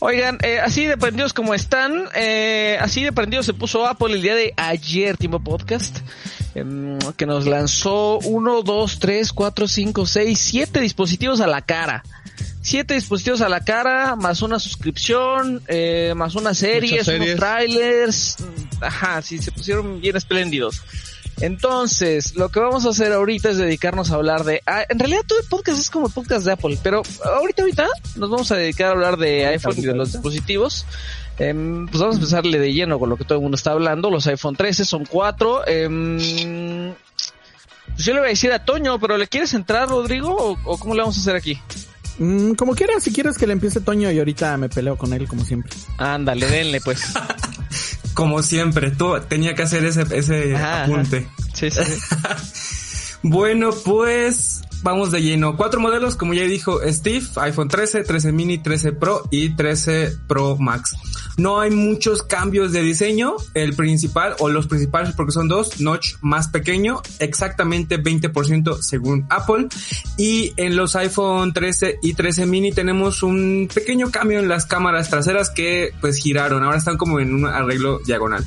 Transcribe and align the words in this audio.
Oigan, 0.00 0.36
eh, 0.42 0.58
así 0.60 0.84
de 0.84 0.98
prendidos 0.98 1.32
como 1.32 1.54
están, 1.54 2.04
eh, 2.14 2.76
así 2.82 3.02
de 3.02 3.12
prendidos 3.12 3.46
se 3.46 3.54
puso 3.54 3.86
Apple 3.86 4.12
el 4.12 4.20
día 4.20 4.34
de 4.34 4.52
ayer, 4.58 5.16
Timo 5.16 5.42
Podcast, 5.42 6.00
em, 6.54 6.98
que 7.16 7.24
nos 7.24 7.46
lanzó 7.46 8.18
uno, 8.18 8.60
dos, 8.60 8.98
tres, 8.98 9.32
cuatro, 9.32 9.66
cinco, 9.66 10.04
seis, 10.04 10.38
siete 10.38 10.80
dispositivos 10.80 11.40
a 11.40 11.46
la 11.46 11.62
cara. 11.62 12.04
Siete 12.60 12.92
dispositivos 12.92 13.40
a 13.40 13.48
la 13.48 13.64
cara, 13.64 14.16
más 14.16 14.42
una 14.42 14.58
suscripción, 14.58 15.62
eh, 15.66 16.12
más 16.14 16.34
unas 16.34 16.58
series, 16.58 17.08
unos 17.08 17.36
trailers. 17.36 18.36
Ajá, 18.82 19.22
sí, 19.22 19.38
se 19.38 19.50
pusieron 19.50 19.98
bien 20.02 20.16
espléndidos. 20.16 20.82
Entonces, 21.40 22.34
lo 22.34 22.48
que 22.48 22.60
vamos 22.60 22.86
a 22.86 22.90
hacer 22.90 23.12
ahorita 23.12 23.50
es 23.50 23.58
dedicarnos 23.58 24.10
a 24.10 24.14
hablar 24.14 24.44
de... 24.44 24.62
Ah, 24.66 24.84
en 24.88 24.98
realidad 24.98 25.20
todo 25.26 25.38
el 25.38 25.46
podcast 25.46 25.78
es 25.78 25.90
como 25.90 26.06
el 26.06 26.12
podcast 26.12 26.46
de 26.46 26.52
Apple, 26.52 26.78
pero 26.82 27.02
ahorita, 27.24 27.62
ahorita 27.62 27.88
nos 28.16 28.30
vamos 28.30 28.50
a 28.52 28.56
dedicar 28.56 28.88
a 28.88 28.90
hablar 28.92 29.16
de 29.18 29.46
iPhone 29.46 29.74
y 29.76 29.82
de 29.82 29.94
los 29.94 30.12
dispositivos. 30.12 30.86
Em, 31.38 31.86
pues 31.86 32.00
vamos 32.00 32.16
a 32.16 32.18
empezarle 32.18 32.58
de 32.58 32.72
lleno 32.72 32.98
con 32.98 33.10
lo 33.10 33.16
que 33.16 33.24
todo 33.24 33.38
el 33.38 33.42
mundo 33.42 33.56
está 33.56 33.72
hablando. 33.72 34.10
Los 34.10 34.26
iPhone 34.26 34.56
13 34.56 34.84
son 34.86 35.04
cuatro. 35.04 35.62
Eh, 35.66 36.94
pues 37.94 38.04
yo 38.04 38.14
le 38.14 38.20
voy 38.20 38.28
a 38.28 38.30
decir 38.30 38.52
a 38.52 38.64
Toño, 38.64 38.98
pero 38.98 39.18
¿le 39.18 39.26
quieres 39.26 39.52
entrar, 39.52 39.88
Rodrigo? 39.88 40.34
¿O, 40.34 40.58
o 40.64 40.78
cómo 40.78 40.94
le 40.94 41.00
vamos 41.00 41.18
a 41.18 41.20
hacer 41.20 41.36
aquí? 41.36 41.60
Mm, 42.18 42.52
como 42.52 42.74
quieras, 42.74 43.02
si 43.02 43.12
quieres 43.12 43.36
que 43.36 43.46
le 43.46 43.52
empiece 43.52 43.80
Toño 43.80 44.10
y 44.10 44.18
ahorita 44.18 44.56
me 44.56 44.68
peleo 44.68 44.96
con 44.96 45.12
él 45.12 45.28
como 45.28 45.44
siempre. 45.44 45.70
Ándale, 45.98 46.46
denle 46.46 46.80
pues. 46.80 47.02
como 48.16 48.42
siempre, 48.42 48.90
tú 48.90 49.14
tenía 49.28 49.54
que 49.54 49.62
hacer 49.62 49.84
ese, 49.84 50.04
ese 50.10 50.56
apunte. 50.56 51.28
Sí, 51.52 51.70
sí. 51.70 51.80
bueno, 53.22 53.70
pues 53.84 54.62
vamos 54.86 55.10
de 55.10 55.20
lleno. 55.20 55.56
Cuatro 55.56 55.80
modelos, 55.80 56.14
como 56.14 56.32
ya 56.32 56.44
dijo 56.44 56.78
Steve, 56.86 57.26
iPhone 57.36 57.66
13, 57.66 58.04
13 58.04 58.30
mini, 58.30 58.58
13 58.58 58.92
Pro 58.92 59.24
y 59.32 59.50
13 59.50 60.16
Pro 60.28 60.56
Max. 60.58 60.94
No 61.36 61.60
hay 61.60 61.72
muchos 61.72 62.22
cambios 62.22 62.70
de 62.70 62.82
diseño. 62.82 63.34
El 63.54 63.74
principal, 63.74 64.36
o 64.38 64.48
los 64.48 64.68
principales, 64.68 65.12
porque 65.16 65.32
son 65.32 65.48
dos, 65.48 65.80
notch 65.80 66.14
más 66.20 66.48
pequeño, 66.48 67.02
exactamente 67.18 68.00
20% 68.00 68.78
según 68.80 69.26
Apple. 69.28 69.66
Y 70.16 70.54
en 70.56 70.76
los 70.76 70.94
iPhone 70.94 71.52
13 71.52 71.98
y 72.00 72.14
13 72.14 72.46
mini 72.46 72.70
tenemos 72.70 73.24
un 73.24 73.68
pequeño 73.74 74.12
cambio 74.12 74.38
en 74.38 74.46
las 74.46 74.66
cámaras 74.66 75.10
traseras 75.10 75.50
que 75.50 75.94
pues 76.00 76.16
giraron. 76.18 76.62
Ahora 76.62 76.78
están 76.78 76.96
como 76.96 77.18
en 77.18 77.34
un 77.34 77.46
arreglo 77.46 77.98
diagonal. 78.06 78.46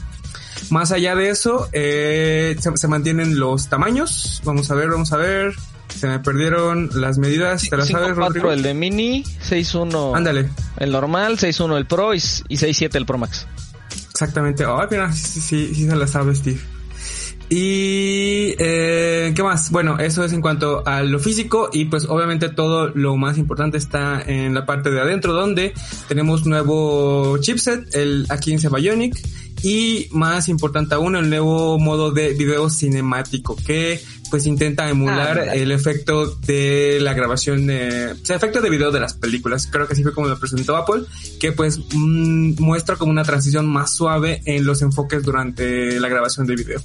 Más 0.69 0.93
allá 0.93 1.15
de 1.15 1.31
eso, 1.31 1.67
eh, 1.73 2.55
se, 2.61 2.77
se 2.77 2.87
mantienen 2.87 3.39
los 3.39 3.67
tamaños. 3.67 4.41
Vamos 4.45 4.71
a 4.71 4.75
ver, 4.75 4.89
vamos 4.89 5.11
a 5.11 5.17
ver. 5.17 5.53
Se 5.99 6.07
me 6.07 6.19
perdieron 6.19 6.89
las 6.93 7.17
medidas, 7.17 7.69
¿te 7.69 7.75
las 7.75 7.89
sabes, 7.89 8.15
Rodrigo? 8.15 8.53
el 8.53 8.63
de 8.63 8.73
mini, 8.73 9.23
6.1 9.49 10.15
Ándale. 10.15 10.49
el 10.77 10.91
normal, 10.93 11.37
6.1 11.37 11.75
el 11.75 11.85
Pro 11.87 12.13
y, 12.13 12.17
y 12.17 12.55
6.7 12.55 12.95
el 12.95 13.05
Pro 13.05 13.17
Max. 13.17 13.45
Exactamente. 14.09 14.63
Ay, 14.65 14.87
mira, 14.89 15.11
sí, 15.11 15.41
sí, 15.41 15.75
sí 15.75 15.89
se 15.89 15.95
la 15.97 16.07
sabe, 16.07 16.33
Steve. 16.35 16.59
Y 17.49 18.53
eh, 18.59 19.33
qué 19.35 19.43
más? 19.43 19.71
Bueno, 19.71 19.97
eso 19.99 20.23
es 20.23 20.31
en 20.31 20.39
cuanto 20.39 20.87
a 20.87 21.01
lo 21.01 21.19
físico 21.19 21.69
y 21.73 21.85
pues 21.85 22.05
obviamente 22.07 22.47
todo 22.47 22.89
lo 22.89 23.17
más 23.17 23.37
importante 23.37 23.77
está 23.77 24.21
en 24.21 24.53
la 24.53 24.65
parte 24.65 24.91
de 24.91 25.01
adentro 25.01 25.33
donde 25.33 25.73
tenemos 26.07 26.45
nuevo 26.45 27.39
chipset, 27.39 27.93
el 27.95 28.27
A15 28.27 28.73
Bionic 28.73 29.19
y 29.63 30.07
más 30.11 30.47
importante 30.47 30.95
aún 30.95 31.15
el 31.15 31.29
nuevo 31.29 31.79
modo 31.79 32.11
de 32.11 32.33
video 32.33 32.69
cinemático 32.69 33.55
que 33.65 33.99
pues 34.29 34.45
intenta 34.45 34.89
emular 34.89 35.39
Ah, 35.39 35.53
el 35.53 35.71
efecto 35.71 36.25
de 36.27 36.99
la 37.01 37.13
grabación 37.13 37.67
de, 37.67 38.13
o 38.13 38.25
sea, 38.25 38.35
efecto 38.35 38.61
de 38.61 38.69
video 38.69 38.91
de 38.91 38.99
las 38.99 39.13
películas. 39.13 39.67
Creo 39.67 39.87
que 39.87 39.93
así 39.93 40.03
fue 40.03 40.13
como 40.13 40.27
lo 40.27 40.39
presentó 40.39 40.75
Apple, 40.75 41.03
que 41.39 41.51
pues 41.51 41.79
mm, 41.93 42.61
muestra 42.61 42.95
como 42.95 43.11
una 43.11 43.23
transición 43.23 43.67
más 43.67 43.95
suave 43.95 44.41
en 44.45 44.65
los 44.65 44.81
enfoques 44.81 45.23
durante 45.23 45.99
la 45.99 46.09
grabación 46.09 46.47
de 46.47 46.55
video. 46.55 46.81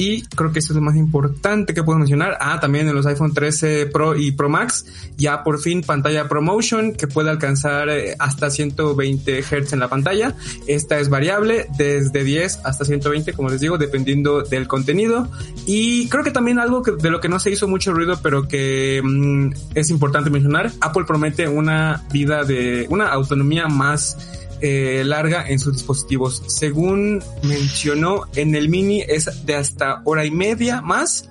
Y 0.00 0.22
creo 0.22 0.50
que 0.50 0.60
eso 0.60 0.72
es 0.72 0.76
lo 0.76 0.80
más 0.80 0.96
importante 0.96 1.74
que 1.74 1.82
puedo 1.82 1.98
mencionar. 1.98 2.38
Ah, 2.40 2.58
también 2.58 2.88
en 2.88 2.94
los 2.94 3.04
iPhone 3.04 3.34
13 3.34 3.84
Pro 3.84 4.16
y 4.16 4.32
Pro 4.32 4.48
Max, 4.48 4.86
ya 5.18 5.44
por 5.44 5.60
fin 5.60 5.82
pantalla 5.82 6.26
ProMotion 6.26 6.94
que 6.94 7.06
puede 7.06 7.28
alcanzar 7.28 7.90
eh, 7.90 8.16
hasta 8.18 8.48
120 8.48 9.42
Hz 9.42 9.74
en 9.74 9.78
la 9.78 9.88
pantalla. 9.88 10.34
Esta 10.66 10.98
es 10.98 11.10
variable 11.10 11.66
desde 11.76 12.24
10 12.24 12.60
hasta 12.64 12.86
120, 12.86 13.34
como 13.34 13.50
les 13.50 13.60
digo, 13.60 13.76
dependiendo 13.76 14.40
del 14.40 14.66
contenido. 14.66 15.28
Y 15.66 16.08
creo 16.08 16.24
que 16.24 16.30
también 16.30 16.58
algo 16.58 16.82
que, 16.82 16.92
de 16.92 17.10
lo 17.10 17.20
que 17.20 17.28
no 17.28 17.38
se 17.38 17.50
hizo 17.50 17.68
mucho 17.68 17.92
ruido, 17.92 18.20
pero 18.22 18.48
que 18.48 19.02
mm, 19.04 19.50
es 19.74 19.90
importante 19.90 20.30
mencionar, 20.30 20.72
Apple 20.80 21.04
promete 21.06 21.46
una 21.46 22.06
vida 22.10 22.44
de, 22.44 22.86
una 22.88 23.08
autonomía 23.08 23.68
más 23.68 24.16
eh, 24.60 25.02
larga 25.04 25.46
en 25.48 25.58
sus 25.58 25.74
dispositivos. 25.74 26.42
Según 26.46 27.22
mencionó, 27.42 28.24
en 28.36 28.54
el 28.54 28.68
mini 28.68 29.02
es 29.02 29.46
de 29.46 29.54
hasta 29.54 30.02
hora 30.04 30.24
y 30.24 30.30
media 30.30 30.80
más. 30.80 31.28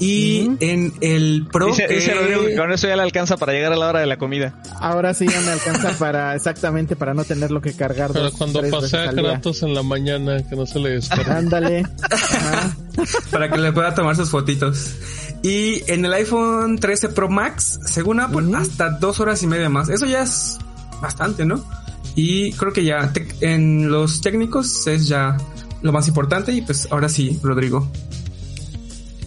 Y 0.00 0.48
en 0.60 0.92
el 1.00 1.48
Pro. 1.50 1.66
Dice, 1.66 1.88
dice 1.88 2.14
Rodrigo 2.14 2.46
que 2.46 2.54
con 2.54 2.70
eso 2.70 2.86
ya 2.86 2.94
le 2.94 3.02
alcanza 3.02 3.36
para 3.36 3.52
llegar 3.52 3.72
a 3.72 3.76
la 3.76 3.88
hora 3.88 3.98
de 3.98 4.06
la 4.06 4.16
comida. 4.16 4.54
Ahora 4.80 5.12
sí 5.12 5.26
ya 5.26 5.40
me 5.40 5.50
alcanza 5.50 5.90
para 5.98 6.36
exactamente 6.36 6.94
para 6.94 7.14
no 7.14 7.24
tenerlo 7.24 7.60
que 7.60 7.72
cargar 7.72 8.12
Pero 8.12 8.26
dos, 8.26 8.34
cuando 8.34 8.62
pasé 8.70 8.96
a. 8.96 9.10
Kratos 9.10 9.64
en 9.64 9.74
la 9.74 9.82
mañana, 9.82 10.40
que 10.48 10.54
no 10.54 10.66
se 10.66 10.78
le 10.78 10.90
descarga. 10.90 11.38
Ándale. 11.38 11.84
Para 13.30 13.48
que 13.48 13.58
le 13.58 13.72
pueda 13.72 13.94
tomar 13.94 14.16
sus 14.16 14.30
fotitos. 14.30 14.94
Y 15.42 15.82
en 15.90 16.04
el 16.04 16.12
iPhone 16.12 16.78
13 16.78 17.10
Pro 17.10 17.28
Max, 17.28 17.78
según 17.86 18.18
Apple, 18.18 18.50
hasta 18.56 18.90
dos 18.90 19.20
horas 19.20 19.42
y 19.42 19.46
media 19.46 19.68
más. 19.68 19.88
Eso 19.88 20.06
ya 20.06 20.22
es 20.22 20.58
bastante, 21.00 21.44
¿no? 21.44 21.64
Y 22.14 22.52
creo 22.52 22.72
que 22.72 22.84
ya 22.84 23.12
te- 23.12 23.28
en 23.40 23.90
los 23.90 24.20
técnicos 24.20 24.86
es 24.86 25.06
ya 25.08 25.36
lo 25.82 25.92
más 25.92 26.08
importante. 26.08 26.52
Y 26.52 26.62
pues 26.62 26.88
ahora 26.90 27.08
sí, 27.08 27.38
Rodrigo. 27.42 27.90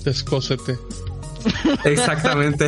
Descósete. 0.04 0.78
Exactamente. 1.86 2.66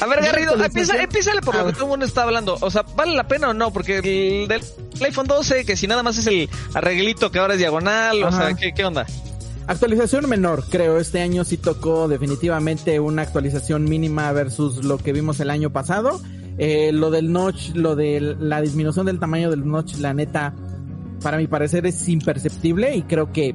A 0.00 0.06
ver, 0.06 0.20
Garrido, 0.22 0.52
actualización? 0.52 0.64
empieza, 0.64 1.02
empiézale 1.02 1.40
por 1.42 1.54
lo 1.54 1.60
que 1.60 1.66
ver. 1.66 1.74
todo 1.74 1.84
el 1.84 1.90
mundo 1.90 2.06
está 2.06 2.22
hablando. 2.22 2.58
O 2.60 2.70
sea, 2.70 2.82
¿vale 2.96 3.14
la 3.16 3.26
pena 3.28 3.50
o 3.50 3.54
no? 3.54 3.72
Porque 3.72 3.98
el 3.98 4.48
del 4.48 4.62
el 4.98 5.04
iPhone 5.04 5.26
12, 5.26 5.64
que 5.64 5.76
si 5.76 5.86
nada 5.86 6.02
más 6.02 6.18
es 6.18 6.26
el 6.26 6.48
arreglito 6.74 7.30
que 7.30 7.38
ahora 7.38 7.54
es 7.54 7.58
diagonal, 7.58 8.22
o 8.24 8.32
sea, 8.32 8.54
¿qué, 8.54 8.72
qué 8.74 8.84
onda? 8.84 9.06
Actualización 9.66 10.28
menor, 10.28 10.64
creo. 10.70 10.98
Este 10.98 11.20
año 11.20 11.44
sí 11.44 11.56
tocó 11.56 12.08
definitivamente 12.08 12.98
una 13.00 13.22
actualización 13.22 13.84
mínima 13.84 14.30
versus 14.32 14.84
lo 14.84 14.98
que 14.98 15.12
vimos 15.12 15.40
el 15.40 15.50
año 15.50 15.70
pasado. 15.70 16.20
Eh, 16.58 16.90
lo 16.92 17.10
del 17.10 17.32
notch, 17.32 17.74
lo 17.74 17.96
de 17.96 18.36
la 18.38 18.60
disminución 18.60 19.06
del 19.06 19.18
tamaño 19.18 19.50
del 19.50 19.66
notch, 19.66 19.96
la 19.96 20.14
neta, 20.14 20.54
para 21.22 21.36
mi 21.36 21.46
parecer 21.46 21.86
es 21.86 22.08
imperceptible 22.08 22.94
y 22.94 23.02
creo 23.02 23.32
que 23.32 23.54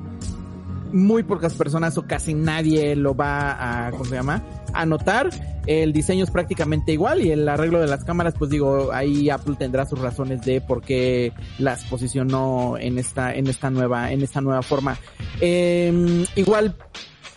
muy 0.93 1.23
pocas 1.23 1.53
personas 1.53 1.97
o 1.97 2.05
casi 2.05 2.33
nadie 2.33 2.95
lo 2.95 3.15
va 3.15 3.87
a, 3.87 3.91
¿cómo 3.91 4.05
se 4.05 4.15
llama? 4.15 4.43
A 4.73 4.85
notar. 4.85 5.29
El 5.65 5.93
diseño 5.93 6.23
es 6.23 6.31
prácticamente 6.31 6.91
igual 6.91 7.21
y 7.21 7.31
el 7.31 7.47
arreglo 7.47 7.79
de 7.79 7.87
las 7.87 8.03
cámaras, 8.03 8.33
pues 8.37 8.49
digo, 8.49 8.91
ahí 8.91 9.29
Apple 9.29 9.55
tendrá 9.57 9.85
sus 9.85 9.99
razones 9.99 10.41
de 10.43 10.59
por 10.59 10.81
qué 10.81 11.33
las 11.59 11.83
posicionó 11.85 12.77
en 12.79 12.97
esta, 12.97 13.33
en 13.33 13.47
esta 13.47 13.69
nueva, 13.69 14.11
en 14.11 14.21
esta 14.23 14.41
nueva 14.41 14.63
forma. 14.63 14.97
Eh, 15.39 16.25
igual, 16.35 16.75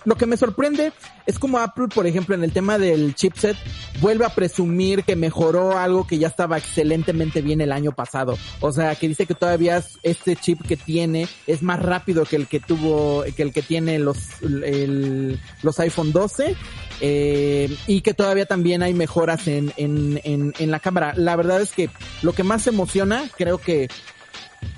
lo 0.05 0.17
que 0.17 0.27
me 0.27 0.37
sorprende 0.37 0.93
es 1.27 1.39
como 1.39 1.59
Apple, 1.59 1.89
por 1.95 2.07
ejemplo, 2.07 2.35
en 2.35 2.45
el 2.45 2.53
tema 2.53 2.79
del 2.79 3.15
chipset, 3.15 3.57
vuelve 4.01 4.25
a 4.27 4.35
presumir 4.35 5.05
que 5.05 5.17
mejoró 5.17 5.79
algo 5.79 6.07
que 6.07 6.19
ya 6.19 6.29
estaba 6.29 6.59
excelentemente 6.59 7.41
bien 7.43 7.61
el 7.61 7.73
año 7.73 7.93
pasado. 7.93 8.37
O 8.61 8.73
sea, 8.73 8.95
que 8.95 9.09
dice 9.09 9.27
que 9.27 9.35
todavía 9.35 9.83
este 10.03 10.37
chip 10.37 10.61
que 10.67 10.77
tiene 10.77 11.29
es 11.47 11.63
más 11.63 11.81
rápido 11.81 12.25
que 12.25 12.37
el 12.37 12.47
que 12.47 12.61
tuvo, 12.61 13.25
que 13.37 13.43
el 13.43 13.53
que 13.53 13.63
tiene 13.63 13.99
los, 13.99 14.19
los 14.41 15.81
iPhone 15.81 16.13
12. 16.13 16.57
eh, 17.01 17.77
y 17.87 18.01
que 18.03 18.15
todavía 18.15 18.47
también 18.47 18.83
hay 18.83 18.95
mejoras 18.95 19.49
en, 19.49 19.73
en, 19.77 20.21
en, 20.25 20.53
en 20.59 20.71
la 20.71 20.81
cámara. 20.81 21.15
La 21.17 21.37
verdad 21.37 21.61
es 21.61 21.73
que 21.73 21.91
lo 22.23 22.33
que 22.33 22.43
más 22.45 22.67
emociona, 22.67 23.25
creo 23.37 23.59
que 23.59 23.89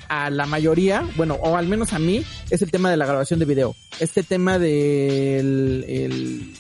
a 0.09 0.31
la 0.31 0.47
mayoría, 0.47 1.07
bueno, 1.17 1.35
o 1.35 1.57
al 1.57 1.67
menos 1.67 1.93
a 1.93 1.99
mí, 1.99 2.25
es 2.51 2.63
el 2.63 2.71
tema 2.71 2.91
de 2.91 2.97
la 2.97 3.07
grabación 3.07 3.39
de 3.39 3.47
video. 3.47 3.75
Este 4.01 4.23
tema 4.23 4.59
del 4.59 5.85
el 5.89 6.55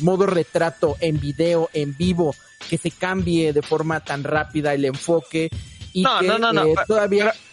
modo 0.00 0.26
retrato 0.26 0.96
en 1.00 1.20
video, 1.20 1.70
en 1.72 1.96
vivo, 1.96 2.34
que 2.68 2.78
se 2.78 2.90
cambie 2.90 3.52
de 3.52 3.62
forma 3.62 4.00
tan 4.00 4.24
rápida 4.24 4.74
el 4.74 4.84
enfoque. 4.84 5.48
y 5.92 6.02
No, 6.02 6.20
que 6.20 6.26
no, 6.26 6.38
no, 6.38 6.52
no. 6.52 6.64
eh, 6.64 6.74
todavía 6.86 7.32
Pero 7.32 7.51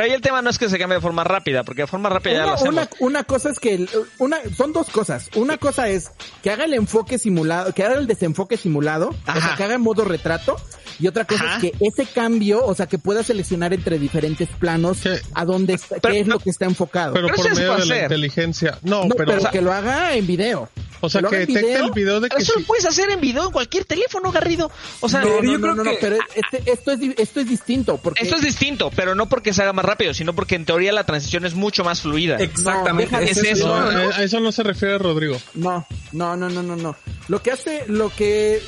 ahí 0.00 0.10
el 0.12 0.20
tema 0.20 0.42
no 0.42 0.50
es 0.50 0.58
que 0.58 0.68
se 0.68 0.78
cambie 0.78 0.96
de 0.96 1.02
forma 1.02 1.24
rápida, 1.24 1.62
porque 1.64 1.82
de 1.82 1.86
forma 1.86 2.08
rápida 2.08 2.32
ya 2.34 2.38
lo 2.40 2.46
una, 2.46 2.54
hacemos. 2.54 2.74
una, 2.74 2.88
una 3.00 3.24
cosa 3.24 3.50
es 3.50 3.60
que 3.60 3.86
una 4.18 4.38
son 4.56 4.72
dos 4.72 4.88
cosas. 4.90 5.28
Una 5.36 5.56
cosa 5.58 5.88
es 5.88 6.10
que 6.42 6.50
haga 6.50 6.64
el 6.64 6.74
enfoque 6.74 7.18
simulado, 7.18 7.72
que 7.72 7.84
haga 7.84 7.94
el 7.98 8.06
desenfoque 8.06 8.56
simulado, 8.56 9.10
o 9.10 9.40
sea, 9.40 9.54
que 9.56 9.62
haga 9.64 9.74
en 9.74 9.82
modo 9.82 10.04
retrato. 10.04 10.56
Y 10.98 11.08
otra 11.08 11.26
cosa 11.26 11.44
Ajá. 11.44 11.56
es 11.56 11.60
que 11.60 11.72
ese 11.86 12.06
cambio, 12.06 12.64
o 12.64 12.74
sea, 12.74 12.86
que 12.86 12.98
pueda 12.98 13.22
seleccionar 13.22 13.74
entre 13.74 13.98
diferentes 13.98 14.48
planos 14.48 15.00
¿Qué? 15.02 15.20
a 15.34 15.44
dónde 15.44 15.74
está, 15.74 15.96
Pero- 16.00 16.14
qué 16.14 16.20
es 16.20 16.26
lo 16.26 16.38
que 16.38 16.48
está 16.48 16.64
enfocado. 16.64 17.12
Pero 17.12 17.26
Pero 17.28 17.36
por 17.36 17.54
medio 17.54 17.76
de 17.76 17.86
la 17.86 18.02
inteligencia. 18.04 18.78
No, 18.82 19.04
no, 19.04 19.14
pero, 19.14 19.36
pero, 19.36 19.50
que 19.50 19.60
lo 19.60 19.72
haga 19.74 20.14
en 20.14 20.26
video. 20.26 20.70
O 21.00 21.08
sea, 21.08 21.22
que 21.22 21.46
video. 21.46 21.84
el 21.86 21.90
video 21.92 22.20
de 22.20 22.28
que 22.28 22.36
Eso 22.42 22.52
sí. 22.54 22.60
lo 22.60 22.66
puedes 22.66 22.84
hacer 22.86 23.10
en 23.10 23.20
video 23.20 23.44
en 23.46 23.50
cualquier 23.52 23.84
teléfono, 23.84 24.30
Garrido. 24.32 24.70
O 25.00 25.08
sea, 25.08 25.20
No, 25.20 25.26
Pero 25.26 25.42
no, 25.42 25.52
yo 25.52 25.58
no, 25.58 25.62
creo 25.62 25.74
no, 25.76 25.84
no, 25.84 25.90
que- 25.90 25.98
pero 26.00 26.16
este- 26.34 26.70
esto 26.70 26.92
es 26.92 27.00
esto 27.18 27.40
es 27.40 27.48
distinto 27.48 27.96
porque 27.98 28.22
esto 28.22 28.36
es 28.36 28.42
distinto, 28.42 28.90
pero 28.94 29.14
no 29.14 29.28
porque 29.28 29.52
se 29.52 29.62
haga 29.62 29.72
más 29.72 29.84
rápido, 29.84 30.14
sino 30.14 30.34
porque 30.34 30.54
en 30.54 30.64
teoría 30.64 30.92
la 30.92 31.04
transición 31.04 31.44
es 31.46 31.54
mucho 31.54 31.84
más 31.84 32.00
fluida. 32.02 32.36
Exactamente. 32.36 33.16
Es 33.30 33.36
eso. 33.38 33.74
a 33.74 34.22
eso 34.22 34.40
no 34.40 34.52
se 34.52 34.62
refiere 34.62 34.98
Rodrigo. 34.98 35.36
No, 35.54 35.86
no, 36.12 36.36
no, 36.36 36.48
no, 36.48 36.62
no, 36.62 36.76
no. 36.76 36.96
Lo 37.28 37.42
que 37.42 37.50
hace, 37.52 37.84
lo 37.88 38.10
que, 38.10 38.62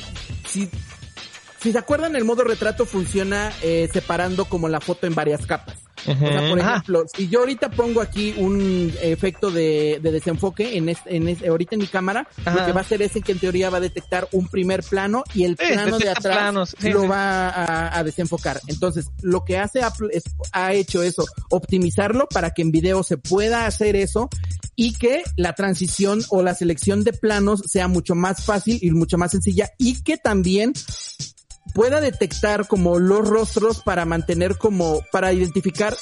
si, 0.47 0.69
si 1.61 1.71
se 1.71 1.77
acuerdan, 1.77 2.15
el 2.15 2.25
modo 2.25 2.43
retrato 2.43 2.85
funciona 2.85 3.51
eh, 3.61 3.89
separando 3.91 4.45
como 4.45 4.67
la 4.69 4.79
foto 4.81 5.07
en 5.07 5.15
varias 5.15 5.45
capas. 5.45 5.75
O 6.07 6.15
sea, 6.15 6.49
por 6.49 6.59
ejemplo, 6.59 7.05
si 7.15 7.27
yo 7.27 7.39
ahorita 7.39 7.69
pongo 7.71 8.01
aquí 8.01 8.33
un 8.37 8.91
efecto 9.01 9.51
de, 9.51 9.99
de 10.01 10.11
desenfoque 10.11 10.77
en 10.77 10.89
este, 10.89 11.15
en 11.15 11.27
este- 11.27 11.47
ahorita 11.47 11.75
en 11.75 11.81
mi 11.81 11.87
cámara, 11.87 12.27
Ajá. 12.45 12.59
lo 12.59 12.65
que 12.65 12.71
va 12.71 12.79
a 12.79 12.83
hacer 12.83 13.01
es 13.01 13.11
que 13.23 13.31
en 13.31 13.39
teoría 13.39 13.69
va 13.69 13.77
a 13.77 13.81
detectar 13.81 14.27
un 14.31 14.47
primer 14.47 14.83
plano 14.83 15.23
y 15.33 15.43
el 15.43 15.57
Sí, 15.57 15.73
plano 15.73 15.97
de 15.99 16.09
atrás 16.09 16.35
planos, 16.37 16.75
sí, 16.79 16.89
lo 16.89 17.01
sí. 17.01 17.07
va 17.07 17.49
a, 17.49 17.97
a 17.99 18.03
desenfocar. 18.03 18.59
Entonces, 18.67 19.07
lo 19.21 19.43
que 19.45 19.57
hace 19.57 19.81
Apple 19.81 20.09
es, 20.11 20.23
ha 20.51 20.73
hecho 20.73 21.03
eso, 21.03 21.25
optimizarlo 21.49 22.27
para 22.27 22.51
que 22.51 22.61
en 22.61 22.71
video 22.71 23.03
se 23.03 23.17
pueda 23.17 23.65
hacer 23.65 23.95
eso 23.95 24.29
y 24.75 24.93
que 24.93 25.23
la 25.35 25.53
transición 25.53 26.23
o 26.29 26.41
la 26.41 26.55
selección 26.55 27.03
de 27.03 27.11
planos 27.13 27.61
sea 27.67 27.87
mucho 27.87 28.15
más 28.15 28.45
fácil 28.45 28.79
y 28.81 28.91
mucho 28.91 29.17
más 29.17 29.31
sencilla 29.31 29.69
y 29.77 30.01
que 30.03 30.17
también 30.17 30.73
pueda 31.73 32.01
detectar 32.01 32.67
como 32.67 32.99
los 32.99 33.27
rostros 33.27 33.81
para 33.81 34.05
mantener 34.05 34.57
como 34.57 35.01
para 35.11 35.33
identificar 35.33 35.95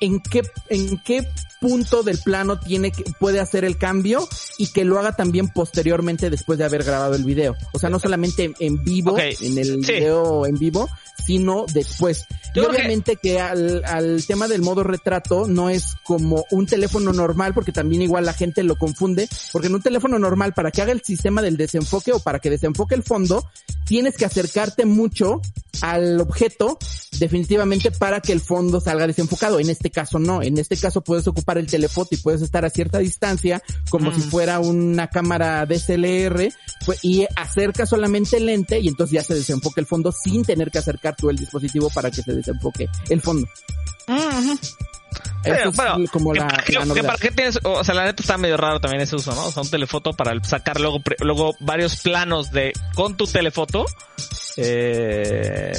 en 0.00 0.20
qué 0.20 0.42
en 0.68 0.98
qué 0.98 1.28
punto 1.62 2.02
del 2.02 2.18
plano 2.18 2.58
tiene 2.58 2.90
que 2.90 3.04
puede 3.18 3.40
hacer 3.40 3.64
el 3.64 3.78
cambio 3.78 4.28
y 4.58 4.66
que 4.66 4.84
lo 4.84 4.98
haga 4.98 5.12
también 5.16 5.48
posteriormente 5.48 6.28
después 6.28 6.58
de 6.58 6.64
haber 6.66 6.82
grabado 6.84 7.14
el 7.14 7.24
video. 7.24 7.56
O 7.72 7.78
sea, 7.78 7.88
no 7.88 7.98
solamente 7.98 8.52
en, 8.58 8.82
vivo, 8.84 9.16
en 9.18 9.56
el 9.58 9.82
sí. 9.84 9.92
video 9.92 10.44
en 10.44 10.56
vivo, 10.56 10.88
sino 11.24 11.64
después. 11.72 12.26
Yo 12.54 12.62
y 12.62 12.64
creo 12.64 12.70
que- 12.70 12.76
obviamente 12.76 13.16
que, 13.16 13.40
al, 13.40 13.82
al 13.86 14.26
tema 14.26 14.48
del 14.48 14.60
modo 14.60 14.82
retrato 14.82 15.46
no 15.46 15.70
es 15.70 15.94
como 16.04 16.44
un 16.50 16.66
teléfono 16.66 17.12
normal, 17.12 17.54
porque 17.54 17.72
también 17.72 18.02
igual 18.02 18.26
la 18.26 18.34
gente 18.34 18.62
lo 18.64 18.76
confunde, 18.76 19.28
porque 19.52 19.68
en 19.68 19.74
un 19.76 19.82
teléfono 19.82 20.18
normal, 20.18 20.52
para 20.52 20.70
que 20.72 20.82
haga 20.82 20.92
el 20.92 21.00
sistema 21.02 21.40
del 21.40 21.56
desenfoque 21.56 22.12
o 22.12 22.18
para 22.18 22.40
que 22.40 22.50
desenfoque 22.50 22.94
el 22.96 23.04
fondo, 23.04 23.46
tienes 23.86 24.16
que 24.16 24.24
acercarte 24.24 24.84
mucho 24.84 25.40
al 25.82 26.18
objeto 26.20 26.78
definitivamente 27.18 27.90
para 27.90 28.20
que 28.20 28.32
el 28.32 28.40
fondo 28.40 28.80
salga 28.80 29.06
desenfocado. 29.06 29.60
En 29.60 29.68
este 29.68 29.90
caso 29.90 30.18
no, 30.18 30.42
en 30.42 30.56
este 30.58 30.76
caso 30.76 31.02
puedes 31.02 31.26
ocupar 31.26 31.58
el 31.58 31.66
telefoto 31.66 32.14
y 32.14 32.16
puedes 32.18 32.40
estar 32.40 32.64
a 32.64 32.70
cierta 32.70 32.98
distancia 32.98 33.62
como 33.90 34.10
Mm. 34.10 34.14
si 34.14 34.20
fuera 34.22 34.58
una 34.60 35.08
cámara 35.08 35.66
DSLR 35.66 36.50
pues, 36.86 36.98
y 37.04 37.26
acerca 37.36 37.84
solamente 37.84 38.38
el 38.38 38.46
lente 38.46 38.80
y 38.80 38.88
entonces 38.88 39.12
ya 39.14 39.22
se 39.22 39.34
desenfoca 39.34 39.80
el 39.80 39.86
fondo 39.86 40.10
sin 40.12 40.44
tener 40.44 40.70
que 40.70 40.78
acercar 40.78 41.14
tú 41.16 41.28
el 41.30 41.36
dispositivo 41.36 41.90
para 41.90 42.10
que 42.10 42.22
se 42.22 42.32
desenfoque 42.32 42.88
el 43.10 43.20
fondo. 43.20 43.46
Eso 45.44 45.72
Pero, 45.76 45.98
es 46.04 46.10
como 46.10 46.32
que 46.32 46.38
la, 46.38 46.94
que 46.94 47.02
para 47.02 47.18
qué 47.18 47.30
tienes, 47.32 47.58
o 47.64 47.82
sea, 47.82 47.94
la 47.94 48.04
neta 48.04 48.22
está 48.22 48.38
medio 48.38 48.56
raro 48.56 48.78
también 48.80 49.02
ese 49.02 49.16
uso, 49.16 49.34
¿no? 49.34 49.46
O 49.46 49.50
sea, 49.50 49.62
un 49.62 49.68
telefoto 49.70 50.12
para 50.12 50.32
sacar 50.44 50.80
luego, 50.80 51.00
pre- 51.00 51.16
luego 51.20 51.54
varios 51.60 51.96
planos 51.96 52.52
de, 52.52 52.72
con 52.94 53.16
tu 53.16 53.26
telefoto, 53.26 53.84
eh, 54.56 55.72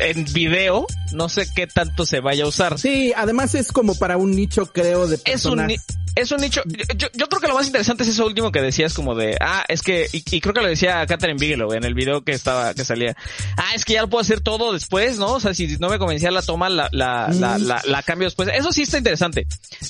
en 0.00 0.24
video, 0.32 0.86
no 1.12 1.28
sé 1.28 1.46
qué 1.54 1.66
tanto 1.66 2.06
se 2.06 2.20
vaya 2.20 2.44
a 2.44 2.48
usar. 2.48 2.78
Sí, 2.78 3.12
además 3.16 3.54
es 3.54 3.72
como 3.72 3.94
para 3.98 4.16
un 4.16 4.30
nicho, 4.32 4.66
creo, 4.66 5.06
de 5.06 5.16
Es 5.24 5.44
un, 5.44 5.56
personas. 5.56 5.86
es 6.14 6.32
un 6.32 6.40
nicho. 6.40 6.62
Yo, 6.96 7.08
yo 7.14 7.28
creo 7.28 7.40
que 7.40 7.48
lo 7.48 7.54
más 7.54 7.66
interesante 7.66 8.02
es 8.04 8.10
eso 8.10 8.26
último 8.26 8.52
que 8.52 8.60
decías, 8.62 8.94
como 8.94 9.14
de, 9.14 9.36
ah, 9.40 9.64
es 9.68 9.82
que, 9.82 10.06
y, 10.12 10.22
y 10.36 10.40
creo 10.40 10.54
que 10.54 10.60
lo 10.62 10.68
decía 10.68 11.04
Catherine 11.06 11.38
Bigelow 11.38 11.72
en 11.72 11.84
el 11.84 11.94
video 11.94 12.22
que 12.22 12.32
estaba, 12.32 12.74
que 12.74 12.84
salía. 12.84 13.16
Ah, 13.56 13.70
es 13.74 13.84
que 13.84 13.94
ya 13.94 14.02
lo 14.02 14.08
puedo 14.08 14.22
hacer 14.22 14.40
todo 14.40 14.72
después, 14.72 15.18
¿no? 15.18 15.32
O 15.34 15.40
sea, 15.40 15.54
si 15.54 15.76
no 15.78 15.88
me 15.88 15.98
convencía 15.98 16.30
la 16.30 16.42
toma, 16.42 16.68
la, 16.68 16.88
la, 16.92 17.28
la, 17.32 17.58
Mm. 17.58 17.62
la, 17.62 17.82
la 17.86 18.02
cambio 18.02 18.26
después. 18.26 18.48
Eso 18.54 18.72
sí 18.72 18.82
está 18.82 18.98
interesante. 18.98 19.46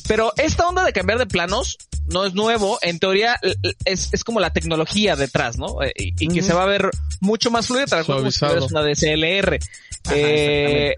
Pero 0.09 0.33
esta 0.37 0.67
onda 0.69 0.85
de 0.85 0.93
cambiar 0.93 1.19
de 1.19 1.27
planos 1.27 1.79
no 2.07 2.25
es 2.25 2.35
nuevo. 2.35 2.79
En 2.83 2.99
teoría, 2.99 3.39
es, 3.85 4.11
es 4.13 4.25
como 4.25 4.39
la 4.41 4.53
tecnología 4.53 5.17
detrás, 5.17 5.59
¿no? 5.59 5.83
Eh, 5.83 5.93
Y, 5.97 6.15
y 6.25 6.29
que 6.29 6.43
se 6.43 6.53
va 6.53 6.63
a 6.63 6.67
ver 6.67 6.91
mucho 7.21 7.51
más 7.51 7.66
fluida, 7.67 7.87
tal 7.87 8.05
cual 8.05 8.19
como 8.19 8.31
si 8.31 8.39
fueras 8.39 8.71
una 8.71 8.83
DSLR. 8.83 9.59
Ajá, 10.05 10.15
eh, 10.17 10.97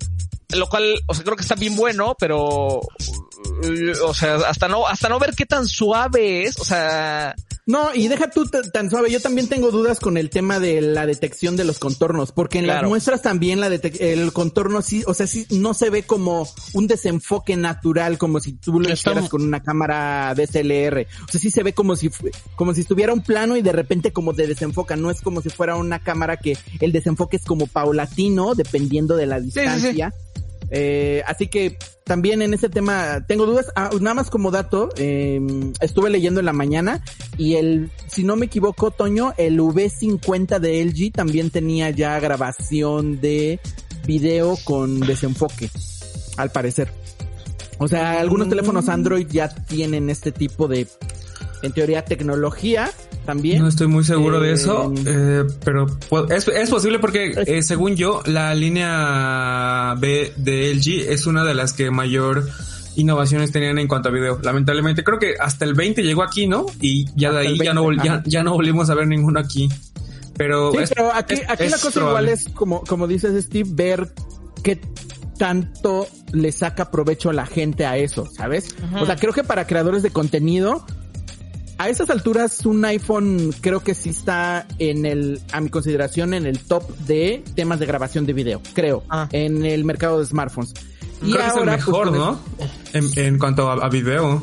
lo 0.51 0.69
cual, 0.69 0.95
o 1.07 1.15
sea, 1.15 1.25
creo 1.25 1.37
que 1.37 1.43
está 1.43 1.55
bien 1.55 1.77
bueno, 1.77 2.17
pero, 2.19 2.81
uh, 2.81 4.05
o 4.05 4.15
sea, 4.15 4.37
hasta 4.37 4.69
no, 4.69 4.87
hasta 4.87 5.09
no 5.09 5.19
ver 5.19 5.35
qué 5.35 5.45
tan 5.45 5.67
suave 5.67 6.45
es, 6.45 6.59
o 6.59 6.65
sea, 6.65 7.35
No, 7.69 7.95
y 7.95 8.09
deja 8.09 8.31
tú 8.31 8.47
tan 8.47 8.89
suave. 8.89 9.11
Yo 9.11 9.21
también 9.21 9.47
tengo 9.47 9.71
dudas 9.71 10.01
con 10.01 10.17
el 10.17 10.31
tema 10.31 10.59
de 10.59 10.81
la 10.81 11.05
detección 11.05 11.55
de 11.55 11.65
los 11.65 11.79
contornos, 11.79 12.33
porque 12.33 12.61
en 12.61 12.65
Claro. 12.65 12.81
las 12.81 12.89
muestras 12.89 13.21
también 13.21 13.61
la 13.61 13.67
el 13.67 14.33
contorno 14.33 14.81
sí, 14.81 15.05
o 15.07 15.13
sea, 15.13 15.27
sí 15.27 15.47
no 15.51 15.75
se 15.75 15.91
ve 15.91 16.05
como 16.05 16.49
un 16.73 16.87
desenfoque 16.87 17.59
natural, 17.59 18.17
como 18.17 18.41
si 18.41 18.55
tú 18.55 18.81
lo 18.81 18.91
hicieras 18.91 19.29
con 19.29 19.43
una 19.43 19.63
cámara 19.63 20.35
DSLR. 20.35 21.07
O 21.29 21.31
sea, 21.31 21.39
sí 21.39 21.51
se 21.51 21.63
ve 21.63 21.75
como 21.75 21.95
si 21.95 22.09
como 22.57 22.73
si 22.73 22.81
estuviera 22.81 23.13
un 23.13 23.21
plano 23.21 23.55
y 23.55 23.61
de 23.61 23.73
repente 23.73 24.15
como 24.15 24.33
de 24.33 24.47
desenfoca. 24.47 24.97
No 24.97 25.11
es 25.11 25.21
como 25.21 25.43
si 25.43 25.51
fuera 25.51 25.77
una 25.77 25.99
cámara 25.99 26.39
que 26.39 26.57
el 26.81 26.93
desenfoque 26.93 27.37
es 27.37 27.45
como 27.45 27.67
paulatino, 27.67 28.55
dependiendo 28.55 29.15
de 29.15 29.27
la 29.27 29.41
sí, 29.41 29.51
sí. 29.51 29.61
distancia. 29.61 30.15
Eh, 30.71 31.23
así 31.27 31.49
que 31.49 31.79
también 32.05 32.43
en 32.43 32.55
ese 32.55 32.69
tema 32.69 33.25
tengo 33.27 33.47
dudas. 33.47 33.67
Ah, 33.77 33.91
nada 34.01 34.15
más 34.15 34.31
como 34.31 34.51
dato, 34.51 34.91
eh, 34.97 35.41
estuve 35.81 36.11
leyendo 36.11 36.41
en 36.41 36.47
la 36.47 36.53
mañana 36.53 37.03
y 37.37 37.55
el, 37.57 37.91
si 38.07 38.25
no 38.25 38.37
me 38.37 38.47
equivoco, 38.47 38.91
Toño, 38.91 39.35
el 39.37 39.59
V50 39.61 40.59
de 40.59 40.83
LG 40.85 41.13
también 41.13 41.51
tenía 41.51 41.91
ya 41.91 42.19
grabación 42.21 43.21
de 43.21 43.61
video 44.07 44.57
con 44.65 45.01
desenfoque, 45.01 45.71
al 46.37 46.51
parecer. 46.51 46.91
O 47.79 47.87
sea, 47.89 48.19
algunos 48.21 48.47
Mm. 48.47 48.51
teléfonos 48.51 48.89
Android 48.89 49.27
ya 49.31 49.49
tienen 49.49 50.11
este 50.11 50.33
tipo 50.33 50.67
de, 50.67 50.87
en 51.63 51.73
teoría, 51.73 52.05
tecnología 52.05 52.91
también. 53.27 53.61
No 53.63 53.69
estoy 53.69 53.87
muy 53.89 54.05
seguro 54.05 54.41
de 54.41 54.51
Eh, 54.51 54.53
eso, 54.55 54.93
eh, 55.07 55.45
pero 55.65 55.87
pu- 55.87 56.31
es, 56.33 56.49
es 56.49 56.71
posible 56.71 56.99
porque 56.99 57.33
eh, 57.47 57.63
según 57.63 57.95
yo 57.97 58.23
la 58.27 58.55
línea 58.55 59.95
B 59.99 60.33
de 60.37 60.75
LG 60.75 61.11
es 61.13 61.27
una 61.27 61.45
de 61.45 61.55
las 61.55 61.73
que 61.73 61.91
mayor 61.91 62.49
innovaciones 62.97 63.53
tenían 63.53 63.79
en 63.79 63.87
cuanto 63.87 64.09
a 64.09 64.13
video. 64.13 64.39
Lamentablemente 64.43 65.05
creo 65.05 65.19
que 65.19 65.35
hasta 65.39 65.65
el 65.65 65.75
20 65.75 66.03
llegó 66.03 66.23
aquí, 66.23 66.47
¿no? 66.47 66.67
Y 66.81 67.07
ya 67.15 67.31
de 67.33 67.39
ahí 67.47 67.59
ya 67.59 67.73
no, 67.75 67.85
vol- 67.85 68.03
20, 68.03 68.05
ya, 68.05 68.23
ya 68.27 68.43
no 68.43 68.55
volvimos 68.55 68.91
a 68.91 68.95
ver 68.95 69.07
ninguno 69.07 69.39
aquí. 69.41 69.69
Pero, 70.37 70.73
Sí, 70.73 70.79
es- 70.79 70.89
pero 70.95 71.13
aquí, 71.15 71.35
es- 71.35 71.43
aquí 71.49 71.65
es 71.65 71.71
la 71.73 71.79
cosa 71.79 71.91
probable. 72.01 72.31
igual 72.33 72.39
es 72.39 72.49
como, 72.55 72.81
como 72.83 73.07
dices 73.07 73.45
Steve, 73.45 73.69
ver 73.73 74.13
qué 74.63 74.81
tanto 75.39 76.07
le 76.33 76.51
saca 76.51 76.91
provecho 76.91 77.31
a 77.31 77.33
la 77.33 77.47
gente 77.47 77.87
a 77.87 77.97
eso, 77.97 78.27
¿sabes? 78.27 78.75
O 79.01 79.07
sea, 79.07 79.15
creo 79.17 79.33
que 79.33 79.45
para 79.45 79.67
creadores 79.69 80.03
de 80.03 80.11
contenido, 80.11 80.85
a 81.79 81.89
esas 81.89 82.11
alturas 82.11 82.67
un 82.67 82.85
iPhone 82.85 83.55
creo 83.61 83.81
que 83.81 83.95
sí 83.95 84.11
está 84.11 84.67
en 84.79 85.07
el, 85.07 85.41
a 85.53 85.61
mi 85.61 85.71
consideración, 85.71 86.35
en 86.35 86.47
el 86.47 86.59
top 86.59 86.89
de 87.07 87.43
temas 87.55 87.79
de 87.79 87.87
grabación 87.87 88.27
de 88.27 88.33
video, 88.33 88.61
creo, 88.75 89.05
Ah. 89.09 89.29
en 89.33 89.65
el 89.65 89.85
mercado 89.85 90.19
de 90.19 90.27
smartphones. 90.27 90.75
Creo 91.21 91.37
que 91.37 91.41
es 91.47 91.47
el 91.49 91.53
pues, 91.55 91.67
mejor, 91.67 92.09
con 92.11 92.19
¿no? 92.19 92.41
En, 92.93 93.11
en 93.17 93.39
cuanto 93.39 93.71
a, 93.71 93.75
a 93.85 93.89
video. 93.89 94.43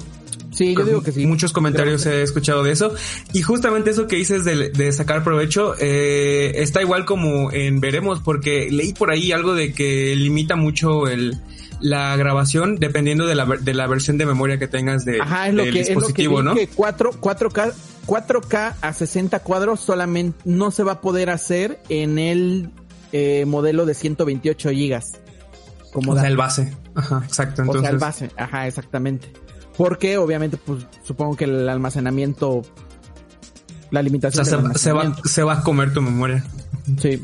Sí, 0.52 0.74
yo 0.74 0.86
digo 0.86 1.04
que 1.04 1.12
sí. 1.12 1.26
Muchos 1.26 1.52
comentarios 1.52 2.06
he 2.06 2.22
escuchado 2.22 2.64
de 2.64 2.72
eso. 2.72 2.94
Y 3.34 3.42
justamente 3.42 3.90
eso 3.90 4.08
que 4.08 4.16
dices 4.16 4.46
de, 4.46 4.70
de 4.70 4.92
sacar 4.94 5.22
provecho, 5.24 5.74
eh, 5.80 6.54
está 6.56 6.82
igual 6.82 7.04
como 7.06 7.52
en 7.52 7.82
Veremos, 7.82 8.22
porque 8.22 8.70
leí 8.72 8.94
por 8.94 9.12
ahí 9.12 9.34
algo 9.34 9.54
de 9.54 9.74
que 9.74 10.16
limita 10.16 10.56
mucho 10.56 11.08
el, 11.08 11.38
la 11.82 12.16
grabación 12.16 12.78
dependiendo 12.78 13.26
de 13.26 13.36
la, 13.36 13.46
de 13.46 13.74
la 13.74 13.88
versión 13.88 14.18
de 14.18 14.26
memoria 14.26 14.58
que 14.58 14.68
tengas 14.68 15.06
de, 15.06 15.22
Ajá, 15.22 15.48
es 15.48 15.54
lo 15.54 15.64
del 15.64 15.74
que, 15.74 15.82
es 15.82 15.90
lo 15.90 15.94
que 15.94 16.00
dispositivo, 16.00 16.44
¿no? 16.44 16.56
que 16.56 16.68
4, 16.68 17.14
4K, 17.22 17.74
4K 18.06 18.74
a 18.82 18.94
60 18.94 19.40
cuadros 19.40 19.80
solamente 19.80 20.38
no 20.46 20.72
se 20.72 20.84
va 20.84 20.94
a 20.94 21.02
poder 21.02 21.30
hacer 21.30 21.82
en 21.90 22.20
el 22.20 22.72
eh, 23.12 23.46
modelo 23.46 23.86
de 23.86 23.94
128 23.94 24.72
gigas. 24.72 25.06
Como 25.94 26.12
O 26.12 26.16
sea, 26.16 26.28
el 26.28 26.36
base. 26.36 26.76
Ajá, 26.96 27.22
exacto. 27.26 27.62
o 27.62 27.66
Entonces, 27.66 27.82
sea, 27.84 27.92
el 27.92 27.98
base. 27.98 28.32
Ajá, 28.36 28.68
exactamente. 28.68 29.32
Porque 29.78 30.18
obviamente, 30.18 30.58
pues 30.58 30.86
supongo 31.04 31.36
que 31.36 31.46
el 31.46 31.70
almacenamiento, 31.70 32.64
la 33.92 34.02
o 34.02 34.04
limitación 34.04 34.46
sea, 34.46 34.58
del 34.58 34.74
se, 34.74 34.80
se 34.80 34.92
va, 34.92 35.16
se 35.24 35.44
va 35.44 35.54
a 35.54 35.64
comer 35.64 35.94
tu 35.94 36.02
memoria. 36.02 36.44
Sí. 37.00 37.22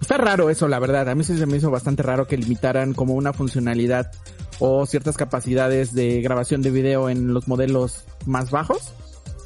Está 0.00 0.16
raro 0.16 0.50
eso, 0.50 0.66
la 0.68 0.78
verdad. 0.78 1.08
A 1.08 1.14
mí 1.14 1.24
sí 1.24 1.36
se 1.36 1.46
me 1.46 1.56
hizo 1.58 1.70
bastante 1.70 2.02
raro 2.02 2.26
que 2.26 2.36
limitaran 2.36 2.94
como 2.94 3.14
una 3.14 3.32
funcionalidad 3.32 4.10
o 4.58 4.86
ciertas 4.86 5.16
capacidades 5.16 5.92
de 5.94 6.20
grabación 6.22 6.62
de 6.62 6.70
video 6.70 7.08
en 7.10 7.32
los 7.34 7.48
modelos 7.48 8.04
más 8.26 8.50
bajos. 8.50 8.92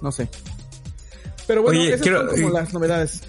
No 0.03 0.13
sé. 0.13 0.29
Pero 1.47 1.63
bueno, 1.63 1.81
Oye, 1.81 1.89
esas 1.91 2.01
quiero- 2.03 2.29
son 2.31 2.41
como 2.43 2.51
las 2.55 2.73
novedades. 2.73 3.23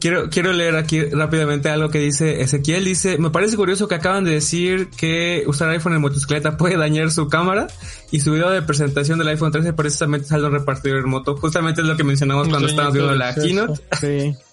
Quiero, 0.00 0.30
quiero 0.30 0.52
leer 0.52 0.74
aquí 0.74 1.00
rápidamente 1.04 1.68
algo 1.68 1.88
que 1.88 2.00
dice 2.00 2.40
Ezequiel. 2.42 2.84
Dice, 2.84 3.18
me 3.18 3.30
parece 3.30 3.54
curioso 3.56 3.86
que 3.86 3.94
acaban 3.94 4.24
de 4.24 4.32
decir 4.32 4.88
que 4.90 5.44
usar 5.46 5.68
iPhone 5.70 5.92
en 5.94 6.00
motocicleta 6.00 6.56
puede 6.56 6.76
dañar 6.76 7.12
su 7.12 7.28
cámara 7.28 7.68
y 8.10 8.18
su 8.18 8.32
video 8.32 8.50
de 8.50 8.62
presentación 8.62 9.20
del 9.20 9.28
iPhone 9.28 9.52
13 9.52 9.72
precisamente 9.74 10.26
sale 10.26 10.44
un 10.46 10.52
repartidor 10.52 11.02
remoto. 11.02 11.36
Justamente 11.36 11.82
es 11.82 11.86
lo 11.86 11.96
que 11.96 12.02
mencionamos 12.02 12.48
cuando 12.48 12.66
Sí, 12.66 12.72
estábamos 12.72 12.94
viendo 12.94 13.14
la 13.14 13.32
keynote. 13.34 13.80
Sí. 14.00 14.36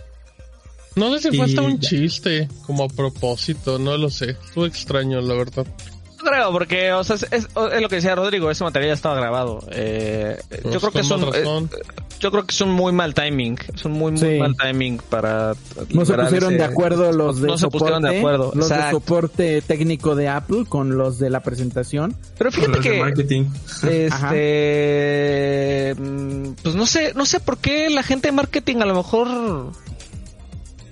No 1.00 1.18
sé 1.18 1.30
si 1.32 1.38
fue 1.38 1.46
hasta 1.46 1.62
un 1.62 1.80
chiste, 1.80 2.48
como 2.66 2.84
a 2.84 2.88
propósito, 2.88 3.80
no 3.80 3.98
lo 3.98 4.10
sé. 4.10 4.32
Estuvo 4.32 4.66
extraño, 4.66 5.22
la 5.22 5.34
verdad. 5.36 5.66
No 6.18 6.26
creo, 6.30 6.52
porque, 6.52 6.92
o 6.92 7.02
sea, 7.06 7.16
es, 7.16 7.24
es- 7.32 7.48
es 7.72 7.82
lo 7.82 7.88
que 7.88 7.96
decía 7.96 8.14
Rodrigo, 8.14 8.52
ese 8.52 8.64
material 8.66 8.90
ya 8.90 8.94
estaba 8.96 9.16
grabado. 9.16 9.60
Eh, 9.72 10.38
yo 10.52 10.58
Pues 10.64 10.78
creo 10.80 10.92
que 10.92 11.00
es 11.00 11.10
un, 11.12 11.24
eh, 11.34 11.68
yo 12.20 12.30
creo 12.32 12.46
que 12.46 12.52
es 12.54 12.60
un 12.60 12.72
muy 12.72 12.92
mal 12.92 13.14
timing, 13.14 13.58
es 13.74 13.86
un 13.86 13.94
muy, 13.94 14.12
muy 14.12 14.20
Sí. 14.20 14.38
mal 14.38 14.54
timing 14.58 14.98
para 15.10 15.54
No 15.92 16.04
se 16.06 16.14
pusieron 16.16 16.50
ese- 16.50 16.58
de 16.58 16.64
acuerdo 16.66 17.14
los 17.14 17.40
de 17.40 17.48
no 17.48 17.54
se 17.58 17.62
soporte, 17.62 17.80
pusieron 17.86 18.02
de 18.04 18.18
acuerdo, 18.18 18.52
los 18.54 18.68
de 18.68 18.76
exacto. 18.76 18.98
soporte 19.00 19.62
técnico 19.62 20.14
de 20.16 20.28
Apple 20.28 20.66
con 20.68 20.98
los 20.98 21.20
de 21.20 21.30
la 21.30 21.40
presentación. 21.42 22.14
Pero 22.38 22.52
fíjate 22.52 22.72
Los 22.76 22.84
de 22.84 22.92
que, 22.92 23.00
marketing. 23.00 23.46
este, 24.70 25.96
mm, 25.98 26.52
pues 26.62 26.76
no 26.76 26.86
sé, 26.86 27.14
no 27.16 27.26
sé 27.26 27.40
por 27.40 27.58
qué 27.60 27.90
la 27.90 28.04
gente 28.04 28.28
de 28.28 28.32
marketing 28.34 28.78
a 28.82 28.86
lo 28.86 28.96
mejor, 28.96 29.72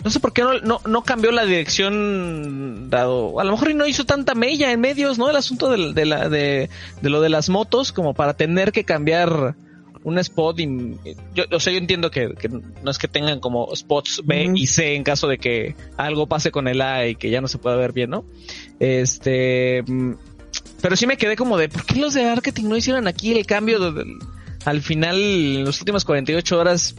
no 0.04 0.10
sé 0.10 0.20
por 0.20 0.34
qué 0.34 0.42
no, 0.44 0.60
no, 0.60 0.80
no 0.88 1.04
cambió 1.04 1.32
la 1.32 1.46
dirección 1.46 2.90
dado, 2.90 3.40
a 3.40 3.44
lo 3.44 3.52
mejor 3.52 3.74
no 3.76 3.86
hizo 3.88 4.06
tanta 4.06 4.36
mella 4.36 4.72
en 4.72 4.80
medios, 4.80 5.18
¿no? 5.18 5.30
El 5.30 5.36
asunto 5.36 5.70
del- 5.70 5.94
de, 5.94 6.06
la, 6.06 6.30
de, 6.30 6.70
de 7.02 7.10
lo 7.10 7.22
de 7.22 7.30
las 7.30 7.50
motos 7.50 7.92
como 7.92 8.14
para 8.14 8.34
tener 8.36 8.72
que 8.72 8.84
cambiar 8.84 9.56
un 10.04 10.18
spot 10.20 10.60
y 10.62 10.96
yo, 11.36 11.44
o 11.52 11.60
sea, 11.60 11.74
yo 11.74 11.80
entiendo 11.80 12.10
que, 12.12 12.34
que 12.40 12.48
no 12.48 12.90
es 12.92 12.98
que 12.98 13.10
tengan 13.10 13.40
como 13.42 13.76
spots 13.76 14.22
B 14.24 14.52
y 14.56 14.68
C 14.68 14.96
en 14.96 15.04
caso 15.04 15.28
de 15.28 15.38
que 15.38 15.76
algo 15.98 16.28
pase 16.28 16.50
con 16.52 16.68
el 16.70 16.82
A 16.82 17.08
y 17.08 17.16
que 17.16 17.30
ya 17.30 17.42
no 17.42 17.48
se 17.50 17.58
pueda 17.58 17.76
ver 17.76 17.92
bien, 17.92 18.12
¿no? 18.12 18.24
Este, 18.80 19.84
mm, 19.86 20.14
pero 20.82 20.96
sí 20.96 21.08
me 21.08 21.18
quedé 21.18 21.36
como 21.36 21.58
de, 21.58 21.68
¿por 21.70 21.86
qué 21.86 22.00
los 22.00 22.14
de 22.14 22.24
marketing 22.24 22.66
no 22.66 22.78
hicieron 22.78 23.08
aquí 23.08 23.34
el 23.38 23.46
cambio 23.46 23.92
de- 23.92 24.06
al 24.66 24.82
final, 24.82 25.18
en 25.18 25.66
las 25.66 25.80
últimas 25.82 26.06
48 26.06 26.58
horas, 26.60 26.96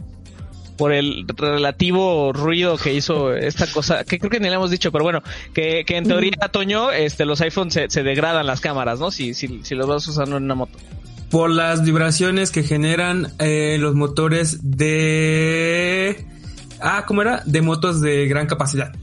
por 0.79 0.93
el 0.93 1.25
relativo 1.35 2.31
ruido 2.31 2.77
que 2.77 2.93
hizo 2.93 3.33
esta 3.33 3.67
cosa, 3.67 4.05
que 4.05 4.17
creo 4.17 4.31
que 4.31 4.39
ni 4.39 4.47
le 4.47 4.55
hemos 4.55 4.71
dicho, 4.71 4.93
pero 4.93 5.03
bueno, 5.03 5.21
que, 5.53 5.83
que 5.85 5.97
en 5.97 6.05
teoría, 6.05 6.31
Toño, 6.53 6.89
este, 6.91 7.25
los 7.25 7.41
iPhones 7.41 7.73
se, 7.73 7.89
se 7.89 8.01
degradan 8.01 8.47
las 8.47 8.61
cámaras, 8.61 8.97
¿no? 8.97 9.11
Si, 9.11 9.33
si, 9.33 9.59
si 9.63 9.75
los 9.75 9.87
vas 9.87 10.07
usando 10.07 10.37
en 10.37 10.45
una 10.45 10.55
moto. 10.55 10.79
Por 11.29 11.49
las 11.49 11.83
vibraciones 11.83 12.49
que 12.49 12.63
generan 12.63 13.33
eh, 13.39 13.75
los 13.77 13.93
motores 13.93 14.59
de... 14.63 16.25
Ah, 16.79 17.03
¿cómo 17.05 17.23
era? 17.23 17.43
De 17.45 17.61
motos 17.61 17.99
de 17.99 18.25
gran 18.27 18.47
capacidad. 18.47 18.93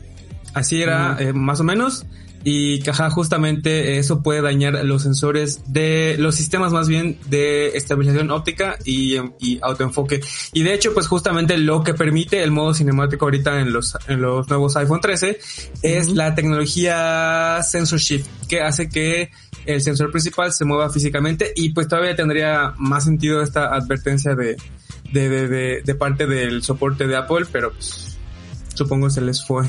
Así 0.54 0.82
era 0.82 1.18
eh, 1.20 1.34
más 1.34 1.60
o 1.60 1.64
menos. 1.64 2.06
Y 2.48 2.78
que 2.78 2.90
ajá, 2.90 3.10
justamente 3.10 3.98
eso 3.98 4.22
puede 4.22 4.40
dañar 4.40 4.84
los 4.84 5.02
sensores 5.02 5.62
de 5.66 6.14
los 6.16 6.36
sistemas 6.36 6.72
más 6.72 6.86
bien 6.86 7.18
de 7.28 7.76
estabilización 7.76 8.30
óptica 8.30 8.78
y, 8.84 9.16
y 9.40 9.58
autoenfoque. 9.62 10.20
Y 10.52 10.62
de 10.62 10.72
hecho, 10.72 10.94
pues 10.94 11.08
justamente 11.08 11.58
lo 11.58 11.82
que 11.82 11.92
permite 11.92 12.44
el 12.44 12.52
modo 12.52 12.72
cinemático 12.72 13.24
ahorita 13.24 13.60
en 13.60 13.72
los, 13.72 13.98
en 14.06 14.22
los 14.22 14.48
nuevos 14.48 14.76
iPhone 14.76 15.00
13 15.00 15.40
es 15.82 16.10
la 16.10 16.36
tecnología 16.36 17.58
Sensor 17.64 17.98
Shift, 17.98 18.28
que 18.48 18.60
hace 18.60 18.88
que 18.88 19.30
el 19.64 19.82
sensor 19.82 20.12
principal 20.12 20.52
se 20.52 20.64
mueva 20.64 20.88
físicamente 20.88 21.52
y 21.56 21.70
pues 21.70 21.88
todavía 21.88 22.14
tendría 22.14 22.74
más 22.76 23.06
sentido 23.06 23.42
esta 23.42 23.74
advertencia 23.74 24.36
de, 24.36 24.56
de, 25.12 25.28
de, 25.28 25.48
de, 25.48 25.82
de 25.84 25.94
parte 25.96 26.28
del 26.28 26.62
soporte 26.62 27.08
de 27.08 27.16
Apple, 27.16 27.46
pero 27.50 27.72
pues, 27.72 28.16
supongo 28.72 29.10
se 29.10 29.20
les 29.20 29.44
fue. 29.44 29.68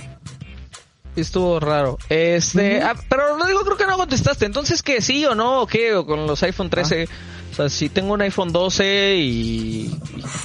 Estuvo 1.18 1.60
raro. 1.60 1.98
Este, 2.10 2.82
ah, 2.82 2.96
pero 3.10 3.38
lo 3.38 3.46
digo, 3.48 3.62
creo 3.62 3.78
que 3.78 3.88
no 3.88 3.98
contestaste. 3.98 4.46
Entonces, 4.46 4.84
¿qué? 4.84 5.02
¿Sí 5.02 5.26
o 5.26 5.34
no? 5.34 5.62
¿O 5.62 5.68
qué? 5.68 5.96
¿O 5.96 6.06
con 6.06 6.28
los 6.28 6.44
iPhone 6.44 6.70
13? 6.70 7.10
O 7.52 7.56
sea, 7.56 7.70
si 7.70 7.90
tengo 7.90 8.14
un 8.14 8.22
iPhone 8.22 8.52
12 8.52 9.16
y... 9.18 10.00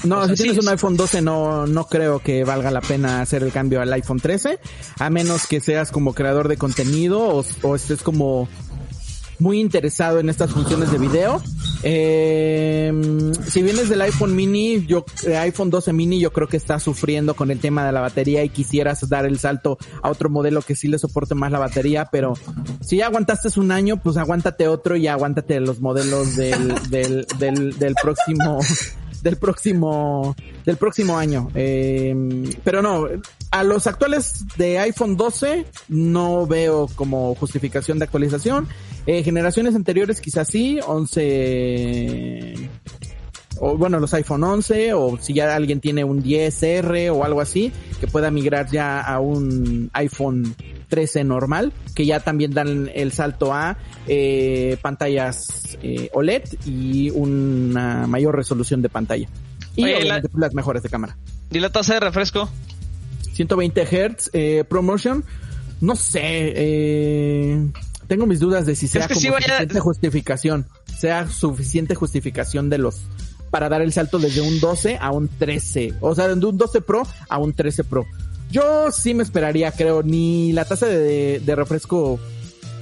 No, 0.04 0.20
O 0.20 0.26
sea, 0.26 0.34
si 0.34 0.42
sí, 0.42 0.48
tienes 0.48 0.64
un 0.64 0.70
iPhone 0.70 0.96
12 0.96 1.20
no, 1.20 1.66
no 1.66 1.84
creo 1.84 2.20
que 2.20 2.42
valga 2.44 2.70
la 2.70 2.80
pena 2.80 3.20
hacer 3.20 3.42
el 3.42 3.52
cambio 3.52 3.82
al 3.82 3.92
iPhone 3.92 4.18
13, 4.18 4.58
a 4.98 5.10
menos 5.10 5.46
que 5.46 5.60
seas 5.60 5.90
como 5.90 6.14
creador 6.14 6.48
de 6.48 6.56
contenido 6.56 7.20
o, 7.20 7.44
o 7.62 7.76
estés 7.76 8.02
como 8.02 8.48
muy 9.42 9.60
interesado 9.60 10.20
en 10.20 10.28
estas 10.28 10.52
funciones 10.52 10.92
de 10.92 10.98
video. 10.98 11.42
Eh, 11.82 12.92
si 13.48 13.62
vienes 13.62 13.88
del 13.88 14.00
iPhone 14.02 14.36
mini, 14.36 14.86
yo, 14.86 15.04
eh, 15.26 15.36
iPhone 15.36 15.68
12 15.68 15.92
mini, 15.92 16.20
yo 16.20 16.32
creo 16.32 16.46
que 16.46 16.56
está 16.56 16.78
sufriendo 16.78 17.34
con 17.34 17.50
el 17.50 17.58
tema 17.58 17.84
de 17.84 17.92
la 17.92 18.00
batería 18.00 18.44
y 18.44 18.48
quisieras 18.48 19.08
dar 19.08 19.26
el 19.26 19.38
salto 19.40 19.78
a 20.00 20.10
otro 20.10 20.30
modelo 20.30 20.62
que 20.62 20.76
sí 20.76 20.86
le 20.86 20.98
soporte 20.98 21.34
más 21.34 21.50
la 21.50 21.58
batería, 21.58 22.08
pero 22.10 22.34
si 22.80 22.98
ya 22.98 23.06
aguantaste 23.06 23.42
un 23.58 23.72
año, 23.72 24.00
pues 24.00 24.16
aguántate 24.16 24.68
otro 24.68 24.96
y 24.96 25.08
aguántate 25.08 25.58
los 25.58 25.80
modelos 25.80 26.36
del, 26.36 26.74
del, 26.90 27.26
del, 27.38 27.76
del 27.78 27.94
próximo, 28.00 28.60
del 29.22 29.36
próximo, 29.36 30.36
del 30.64 30.76
próximo 30.76 31.18
año. 31.18 31.48
Eh, 31.54 32.14
pero 32.62 32.80
no, 32.80 33.08
a 33.52 33.62
los 33.64 33.86
actuales 33.86 34.46
de 34.56 34.78
iPhone 34.78 35.16
12 35.16 35.66
no 35.88 36.46
veo 36.46 36.88
como 36.94 37.34
justificación 37.34 37.98
de 37.98 38.04
actualización. 38.04 38.66
Eh, 39.06 39.22
generaciones 39.22 39.74
anteriores 39.74 40.20
quizás 40.20 40.48
sí, 40.48 40.80
11 40.84 42.70
o 43.60 43.76
bueno, 43.76 44.00
los 44.00 44.12
iPhone 44.14 44.42
11 44.42 44.94
o 44.94 45.18
si 45.20 45.34
ya 45.34 45.54
alguien 45.54 45.80
tiene 45.80 46.02
un 46.02 46.22
10R 46.22 47.14
o 47.14 47.24
algo 47.24 47.40
así, 47.40 47.70
que 48.00 48.06
pueda 48.06 48.30
migrar 48.30 48.70
ya 48.70 49.00
a 49.00 49.20
un 49.20 49.90
iPhone 49.92 50.56
13 50.88 51.22
normal, 51.24 51.72
que 51.94 52.06
ya 52.06 52.20
también 52.20 52.52
dan 52.52 52.90
el 52.94 53.12
salto 53.12 53.52
a 53.52 53.76
eh, 54.06 54.78
pantallas 54.80 55.78
eh, 55.82 56.10
OLED 56.12 56.42
y 56.64 57.10
una 57.10 58.06
mayor 58.06 58.34
resolución 58.34 58.82
de 58.82 58.88
pantalla. 58.88 59.28
Y 59.76 59.84
Oye, 59.84 60.20
pues, 60.22 60.34
las 60.34 60.54
mejores 60.54 60.82
de 60.82 60.88
cámara. 60.88 61.16
¿Y 61.50 61.60
la 61.60 61.70
tasa 61.70 61.94
de 61.94 62.00
refresco? 62.00 62.48
120 63.32 63.86
Hz, 63.86 64.30
eh, 64.32 64.64
ProMotion, 64.68 65.24
no 65.80 65.96
sé, 65.96 66.20
eh, 66.22 67.66
tengo 68.06 68.26
mis 68.26 68.40
dudas 68.40 68.66
de 68.66 68.74
si 68.76 68.88
sea 68.88 69.08
como 69.08 69.20
sí 69.20 69.28
suficiente 69.28 69.80
justificación, 69.80 70.66
sea 70.98 71.28
suficiente 71.28 71.94
justificación 71.94 72.68
de 72.70 72.78
los 72.78 73.00
para 73.50 73.68
dar 73.68 73.82
el 73.82 73.92
salto 73.92 74.18
desde 74.18 74.40
un 74.40 74.60
12 74.60 74.98
a 75.00 75.10
un 75.10 75.28
13, 75.28 75.94
o 76.00 76.14
sea, 76.14 76.28
de 76.28 76.34
un 76.46 76.56
12 76.56 76.80
Pro 76.80 77.02
a 77.28 77.38
un 77.38 77.52
13 77.52 77.84
Pro. 77.84 78.06
Yo 78.50 78.90
sí 78.92 79.14
me 79.14 79.22
esperaría, 79.22 79.72
creo, 79.72 80.02
ni 80.02 80.52
la 80.52 80.64
tasa 80.64 80.86
de, 80.86 81.40
de 81.40 81.54
refresco 81.56 82.18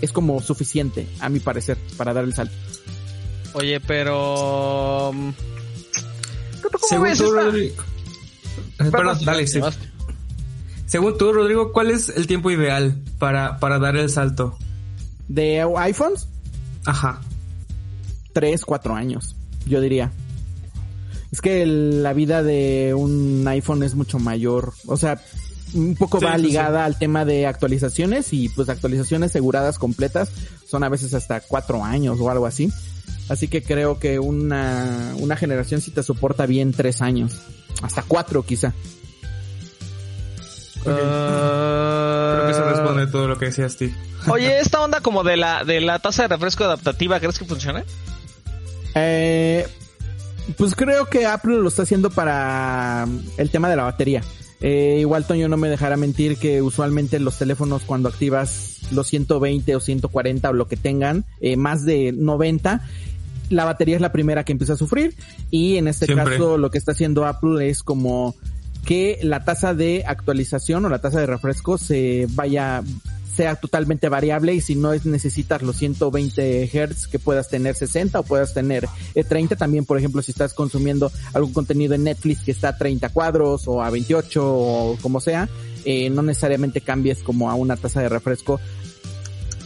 es 0.01 0.13
como 0.13 0.41
suficiente, 0.41 1.07
a 1.21 1.29
mi 1.29 1.41
parecer, 1.41 1.77
para 1.97 2.13
dar 2.13 2.25
el 2.25 2.35
salto. 2.35 2.55
Oye, 3.53 3.81
pero... 3.81 5.11
mm, 5.13 5.31
¿Cómo 6.63 6.79
Según 6.89 7.05
ves 7.09 7.19
tú, 7.19 7.25
esta- 7.25 7.41
Rodrigo... 7.43 7.75
Perdón, 8.79 9.19
dale, 9.25 9.47
sí. 9.47 9.61
Según 10.91 11.17
tú, 11.17 11.33
Rodrigo, 11.33 11.73
¿cuál 11.73 11.93
es 11.93 12.09
el 12.09 12.27
tiempo 12.27 12.51
ideal 12.51 13.01
para, 13.21 13.59
para 13.61 13.79
dar 13.79 13.97
el 13.97 14.11
salto? 14.11 14.59
De 15.29 15.65
iPhones, 15.79 16.27
Ajá. 16.85 17.21
3, 18.33 18.65
4 18.65 18.95
años, 18.97 19.37
yo 19.67 19.81
diría. 19.81 20.11
Es 21.31 21.41
que 21.41 21.63
el- 21.63 22.03
la 22.03 22.13
vida 22.13 22.43
de 22.43 22.93
un 22.97 23.47
iPhone 23.47 23.85
es 23.85 23.95
mucho 23.95 24.19
mayor. 24.19 24.73
O 24.87 24.97
sea, 24.97 25.21
un 25.75 25.95
poco 25.95 26.19
Sí, 26.19 26.25
va 26.25 26.35
sí, 26.37 26.43
ligada 26.43 26.85
al 26.85 26.99
tema 26.99 27.25
de 27.25 27.47
actualizaciones 27.47 28.33
y 28.33 28.49
pues 28.49 28.69
actualizaciones 28.69 29.31
aseguradas 29.31 29.79
completas 29.79 30.33
son 30.69 30.83
a 30.83 30.89
veces 30.89 31.15
hasta 31.15 31.41
cuatro 31.41 31.85
años 31.85 32.19
o 32.21 32.31
algo 32.31 32.47
así. 32.47 32.73
Así 33.29 33.47
que 33.47 33.63
creo 33.63 34.01
que 34.01 34.19
una, 34.19 35.15
una 35.21 35.37
generación 35.37 35.81
sí 35.81 35.93
te 35.93 36.03
soporta 36.03 36.47
bien 36.47 36.73
tres 36.73 37.01
años. 37.01 37.37
Hasta 37.81 38.03
cuatro 38.03 38.43
quizá. 38.45 38.75
Creo 40.85 40.97
que 40.97 41.03
Ah, 41.05 42.71
responde 42.71 43.07
todo 43.07 43.29
lo 43.29 43.39
que 43.39 43.47
decías, 43.47 43.73
Steve. 43.73 43.95
Oye, 44.29 44.59
esta 44.61 44.81
onda 44.81 45.01
como 45.01 45.25
de 45.25 45.37
la 45.37 45.65
de 45.65 45.81
la 45.81 45.99
tasa 45.99 46.23
de 46.23 46.29
refresco 46.29 46.65
adaptativa, 46.65 47.21
¿crees 47.21 47.39
que 47.39 47.45
funciona? 47.45 47.85
Eh, 48.95 49.67
pues 50.57 50.75
creo 50.75 51.07
que 51.07 51.27
Apple 51.27 51.57
lo 51.59 51.69
está 51.69 51.83
haciendo 51.83 52.11
para 52.11 53.07
el 53.37 53.51
tema 53.51 53.69
de 53.69 53.77
la 53.77 53.85
batería. 53.85 54.23
Eh, 54.63 54.99
igual 55.01 55.25
Toño 55.27 55.49
no 55.49 55.57
me 55.57 55.69
dejará 55.71 55.97
mentir 55.97 56.37
que 56.37 56.61
usualmente 56.61 57.19
los 57.19 57.39
teléfonos 57.39 57.83
cuando 57.87 58.09
activas 58.11 58.79
los 58.91 59.07
120 59.07 59.75
o 59.77 59.81
140 59.81 60.51
o 60.51 60.53
lo 60.53 60.67
que 60.69 60.77
tengan, 60.77 61.25
eh, 61.41 61.57
más 61.57 61.85
de 61.87 62.13
90, 62.13 62.83
la 63.49 63.65
batería 63.65 63.95
es 63.97 64.03
la 64.03 64.13
primera 64.13 64.45
que 64.45 64.53
empieza 64.53 64.75
a 64.75 64.77
sufrir 64.77 65.15
y 65.51 65.77
en 65.77 65.89
este 65.89 66.05
Siempre. 66.07 66.33
caso 66.37 66.59
lo 66.59 66.71
que 66.71 66.77
está 66.77 66.93
haciendo 66.93 67.25
Apple 67.25 67.71
es 67.71 67.83
como 67.83 68.35
que 68.85 69.19
la 69.23 69.45
tasa 69.45 69.75
de 69.75 70.05
actualización 70.07 70.85
o 70.85 70.89
la 70.89 71.01
tasa 71.01 71.21
de 71.21 71.27
refresco 71.27 71.79
se 71.79 72.27
vaya 72.31 72.83
sea 73.35 73.55
totalmente 73.55 74.09
variable 74.09 74.55
y 74.55 74.61
si 74.61 74.75
no 74.75 74.93
es 74.93 75.07
necesitas 75.07 75.63
los 75.63 75.77
120 75.77 76.67
Hz 76.67 77.07
que 77.07 77.19
puedas 77.19 77.49
tener 77.49 77.75
60 77.75 78.21
o 78.21 78.23
puedas 78.23 78.53
tener 78.55 78.89
30 79.15 79.57
también 79.57 79.85
por 79.85 79.97
ejemplo 79.97 80.21
si 80.21 80.33
estás 80.33 80.53
consumiendo 80.53 81.13
algún 81.33 81.53
contenido 81.53 81.95
en 81.95 82.05
Netflix 82.05 82.43
que 82.43 82.51
está 82.51 82.71
a 82.71 82.77
30 82.77 83.09
cuadros 83.11 83.69
o 83.69 83.83
a 83.83 83.91
28 83.91 84.43
o 84.45 84.99
como 85.01 85.21
sea 85.21 85.49
eh, 85.85 86.11
no 86.11 86.23
necesariamente 86.23 86.81
cambies 86.81 87.23
como 87.23 87.51
a 87.51 87.55
una 87.55 87.77
tasa 87.77 88.03
de 88.03 88.09
refresco 88.09 88.61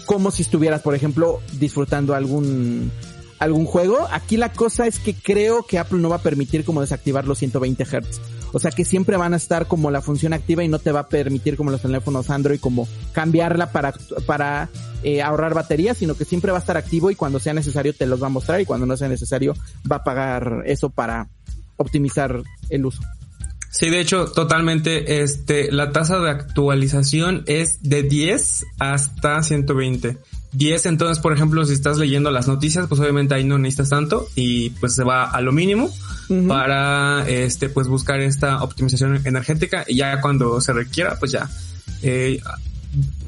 como 0.05 0.31
si 0.31 0.43
estuvieras 0.43 0.83
por 0.83 0.95
ejemplo 0.95 1.41
disfrutando 1.59 2.15
algún 2.15 2.93
algún 3.41 3.67
juego. 3.67 4.07
Aquí 4.11 4.37
la 4.37 4.53
cosa 4.53 4.87
es 4.87 4.99
que 4.99 5.15
creo 5.15 5.65
que 5.67 5.79
Apple 5.79 5.99
no 5.99 6.09
va 6.09 6.17
a 6.17 6.23
permitir 6.23 6.65
como 6.65 6.81
desactivar 6.81 7.27
los 7.27 7.39
120 7.39 7.85
Hz 7.85 8.21
o 8.55 8.61
sea 8.61 8.71
que 8.71 8.85
siempre 8.85 9.17
van 9.17 9.35
a 9.35 9.37
estar 9.37 9.67
como 9.67 9.91
la 9.91 10.01
función 10.01 10.33
activa 10.33 10.63
y 10.63 10.69
no 10.69 10.79
te 10.79 10.93
va 10.93 11.01
a 11.01 11.09
permitir 11.09 11.57
como 11.57 11.73
los 11.73 11.83
teléfonos 11.83 12.31
Android 12.31 12.61
como 12.61 12.89
cambiarla 13.13 13.73
para, 13.73 13.93
para 14.27 14.71
eh, 15.03 15.23
ahorrar 15.23 15.55
batería, 15.55 15.93
sino 15.93 16.15
que 16.15 16.25
siempre 16.25 16.53
va 16.53 16.59
a 16.59 16.61
estar 16.61 16.77
activo 16.77 17.11
y 17.11 17.17
cuando 17.17 17.41
sea 17.41 17.53
necesario 17.53 17.93
te 17.93 18.07
los 18.07 18.23
va 18.23 18.29
a 18.29 18.31
mostrar 18.31 18.61
y 18.61 18.65
cuando 18.65 18.87
no 18.87 18.97
sea 18.97 19.09
necesario 19.09 19.55
va 19.91 19.97
a 19.97 20.05
pagar 20.05 20.63
eso 20.67 20.89
para 20.89 21.29
optimizar 21.77 22.43
el 22.71 22.87
uso. 22.87 23.03
Sí, 23.71 23.91
de 23.91 23.99
hecho, 23.99 24.27
totalmente, 24.27 25.25
este, 25.25 25.73
la 25.73 25.91
tasa 25.91 26.21
de 26.21 26.31
actualización 26.31 27.43
es 27.49 27.83
de 27.83 28.05
10 28.05 28.67
hasta 28.79 29.43
120. 29.43 30.17
10, 30.55 30.87
entonces, 30.87 31.19
por 31.21 31.33
ejemplo, 31.33 31.65
si 31.65 31.73
estás 31.73 31.99
leyendo 31.99 32.31
las 32.31 32.47
noticias, 32.47 32.87
pues 32.89 33.01
obviamente 33.01 33.35
ahí 33.35 33.45
no 33.45 33.59
necesitas 33.59 33.91
tanto 33.91 34.29
y 34.37 34.71
pues 34.71 34.95
se 34.95 35.03
va 35.03 35.25
a 35.25 35.41
lo 35.41 35.51
mínimo 35.53 35.93
para, 36.49 37.29
este, 37.29 37.69
pues 37.69 37.89
buscar 37.89 38.21
esta 38.21 38.63
optimización 38.63 39.21
energética 39.25 39.85
y 39.87 39.97
ya 39.97 40.21
cuando 40.21 40.61
se 40.61 40.73
requiera, 40.73 41.19
pues 41.19 41.33
ya 41.33 41.51
eh, 42.03 42.41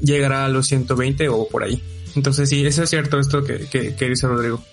llegará 0.01 0.45
a 0.45 0.49
los 0.49 0.67
120 0.67 1.27
o 1.27 1.47
por 1.49 1.63
ahí. 1.63 1.83
Entonces 2.15 2.49
sí, 2.49 2.65
eso 2.65 2.83
es 2.83 2.89
cierto 2.89 3.19
esto 3.19 3.43
que, 3.43 3.67
que, 3.67 4.09
dice 4.09 4.25
Rodrigo. 4.25 4.63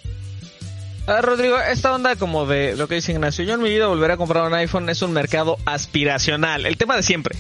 Ah, 1.09 1.21
Rodrigo, 1.21 1.57
esta 1.59 1.93
onda 1.93 2.15
como 2.15 2.47
de 2.47 2.77
lo 2.77 2.87
que 2.87 2.95
dice 2.95 3.13
Ignacio, 3.13 3.45
yo 3.45 3.55
en 3.55 3.63
mi 3.63 3.69
vida 3.69 3.89
volver 3.89 4.13
a 4.13 4.17
comprar 4.17 4.47
un 4.47 4.55
iPhone 4.55 4.89
es 4.89 5.03
un 5.03 5.13
mercado 5.13 5.59
aspiracional, 5.67 6.67
el 6.67 6.77
tema 6.77 6.97
de 6.97 7.03
siempre. 7.03 7.37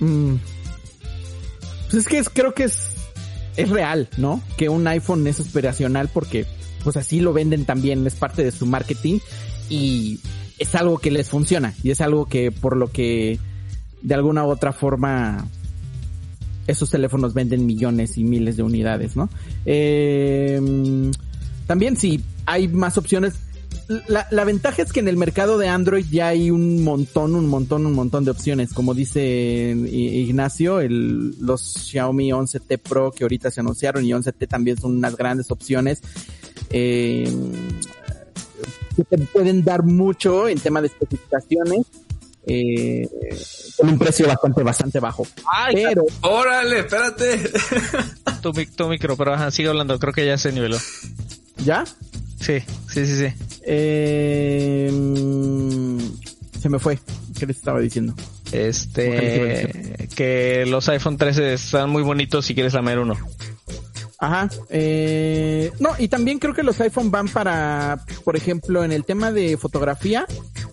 Mm. 0.00 0.36
Pues 1.90 1.94
es 1.94 2.08
que 2.08 2.24
creo 2.32 2.54
que 2.54 2.64
es 2.64 2.91
es 3.56 3.68
real, 3.70 4.08
¿no? 4.16 4.42
Que 4.56 4.68
un 4.68 4.86
iPhone 4.86 5.26
es 5.26 5.40
aspiracional 5.40 6.08
porque 6.12 6.46
pues 6.84 6.96
así 6.96 7.20
lo 7.20 7.32
venden 7.32 7.64
también, 7.64 8.06
es 8.06 8.14
parte 8.14 8.42
de 8.42 8.50
su 8.50 8.66
marketing 8.66 9.18
y 9.68 10.20
es 10.58 10.74
algo 10.74 10.98
que 10.98 11.10
les 11.10 11.28
funciona 11.28 11.74
y 11.82 11.90
es 11.90 12.00
algo 12.00 12.26
que 12.26 12.50
por 12.50 12.76
lo 12.76 12.90
que 12.90 13.38
de 14.02 14.14
alguna 14.14 14.44
u 14.44 14.50
otra 14.50 14.72
forma 14.72 15.46
esos 16.66 16.90
teléfonos 16.90 17.34
venden 17.34 17.66
millones 17.66 18.18
y 18.18 18.24
miles 18.24 18.56
de 18.56 18.62
unidades, 18.62 19.16
¿no? 19.16 19.28
Eh, 19.66 20.60
también 21.66 21.96
si 21.96 22.22
hay 22.46 22.68
más 22.68 22.98
opciones, 22.98 23.34
la, 24.08 24.26
la, 24.30 24.44
ventaja 24.44 24.82
es 24.82 24.92
que 24.92 25.00
en 25.00 25.08
el 25.08 25.16
mercado 25.16 25.58
de 25.58 25.68
Android 25.68 26.04
ya 26.10 26.28
hay 26.28 26.50
un 26.50 26.82
montón, 26.82 27.34
un 27.34 27.46
montón, 27.46 27.86
un 27.86 27.94
montón 27.94 28.24
de 28.24 28.30
opciones. 28.30 28.72
Como 28.72 28.94
dice 28.94 29.70
Ignacio, 29.70 30.80
el, 30.80 31.34
los 31.40 31.60
Xiaomi 31.62 32.30
11T 32.30 32.78
Pro 32.78 33.10
que 33.10 33.24
ahorita 33.24 33.50
se 33.50 33.60
anunciaron 33.60 34.04
y 34.04 34.10
11T 34.10 34.48
también 34.48 34.78
son 34.78 34.96
unas 34.96 35.16
grandes 35.16 35.50
opciones. 35.50 36.02
Eh, 36.70 37.30
que 38.96 39.04
te 39.04 39.18
pueden 39.18 39.64
dar 39.64 39.82
mucho 39.82 40.48
en 40.48 40.58
tema 40.58 40.80
de 40.80 40.88
especificaciones. 40.88 41.86
Eh, 42.44 43.08
con 43.76 43.88
un 43.88 43.98
precio 43.98 44.26
bastante, 44.26 44.62
bastante 44.62 45.00
bajo. 45.00 45.26
pero. 45.72 46.04
¡Órale! 46.22 46.80
Espérate. 46.80 47.50
tu, 48.42 48.52
tu 48.52 48.88
micro, 48.88 49.16
pero 49.16 49.34
ajá, 49.34 49.50
sigue 49.50 49.68
hablando. 49.68 49.98
Creo 49.98 50.12
que 50.12 50.26
ya 50.26 50.36
se 50.36 50.52
niveló. 50.52 50.78
¿Ya? 51.64 51.84
Sí, 52.40 52.60
sí, 52.88 53.06
sí, 53.06 53.16
sí. 53.16 53.34
Eh, 53.64 54.90
se 56.60 56.68
me 56.68 56.78
fue. 56.78 56.98
¿Qué 57.38 57.46
les 57.46 57.56
estaba 57.56 57.80
diciendo? 57.80 58.14
Este, 58.52 60.08
que 60.14 60.64
los 60.66 60.88
iPhone 60.88 61.16
13 61.16 61.54
están 61.54 61.90
muy 61.90 62.02
bonitos 62.02 62.44
si 62.46 62.54
quieres 62.54 62.74
lamer 62.74 62.98
uno. 62.98 63.16
Ajá. 64.22 64.48
Eh, 64.68 65.72
no, 65.80 65.90
y 65.98 66.06
también 66.06 66.38
creo 66.38 66.54
que 66.54 66.62
los 66.62 66.80
iPhone 66.80 67.10
van 67.10 67.26
para, 67.26 68.04
por 68.24 68.36
ejemplo, 68.36 68.84
en 68.84 68.92
el 68.92 69.04
tema 69.04 69.32
de 69.32 69.56
fotografía 69.56 70.26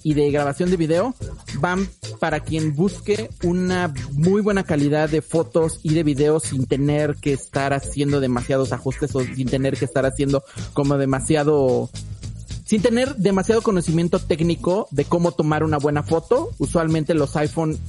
y 0.03 0.13
de 0.13 0.29
grabación 0.29 0.69
de 0.69 0.77
video, 0.77 1.15
van 1.59 1.89
para 2.19 2.41
quien 2.41 2.75
busque 2.75 3.29
una 3.43 3.91
muy 4.11 4.41
buena 4.41 4.63
calidad 4.63 5.09
de 5.09 5.23
fotos 5.23 5.79
y 5.81 5.95
de 5.95 6.03
videos 6.03 6.43
sin 6.43 6.67
tener 6.67 7.15
que 7.15 7.33
estar 7.33 7.73
haciendo 7.73 8.19
demasiados 8.19 8.71
ajustes 8.71 9.15
o 9.15 9.21
sin 9.21 9.49
tener 9.49 9.77
que 9.77 9.85
estar 9.85 10.05
haciendo 10.05 10.43
como 10.73 10.99
demasiado 10.99 11.89
sin 12.69 12.83
tener 12.83 13.15
demasiado 13.15 13.63
conocimiento 13.63 14.19
técnico 14.19 14.87
de 14.91 15.03
cómo 15.03 15.31
tomar 15.31 15.63
una 15.63 15.79
buena 15.79 16.03
foto. 16.03 16.51
Usualmente 16.59 17.15
los 17.15 17.35
iPhone 17.35 17.79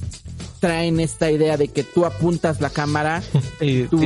traen 0.59 0.99
esta 0.99 1.29
idea 1.29 1.55
de 1.55 1.67
que 1.67 1.83
tú 1.83 2.03
apuntas 2.03 2.61
la 2.61 2.71
cámara, 2.71 3.21
y 3.61 3.83
tú 3.83 3.99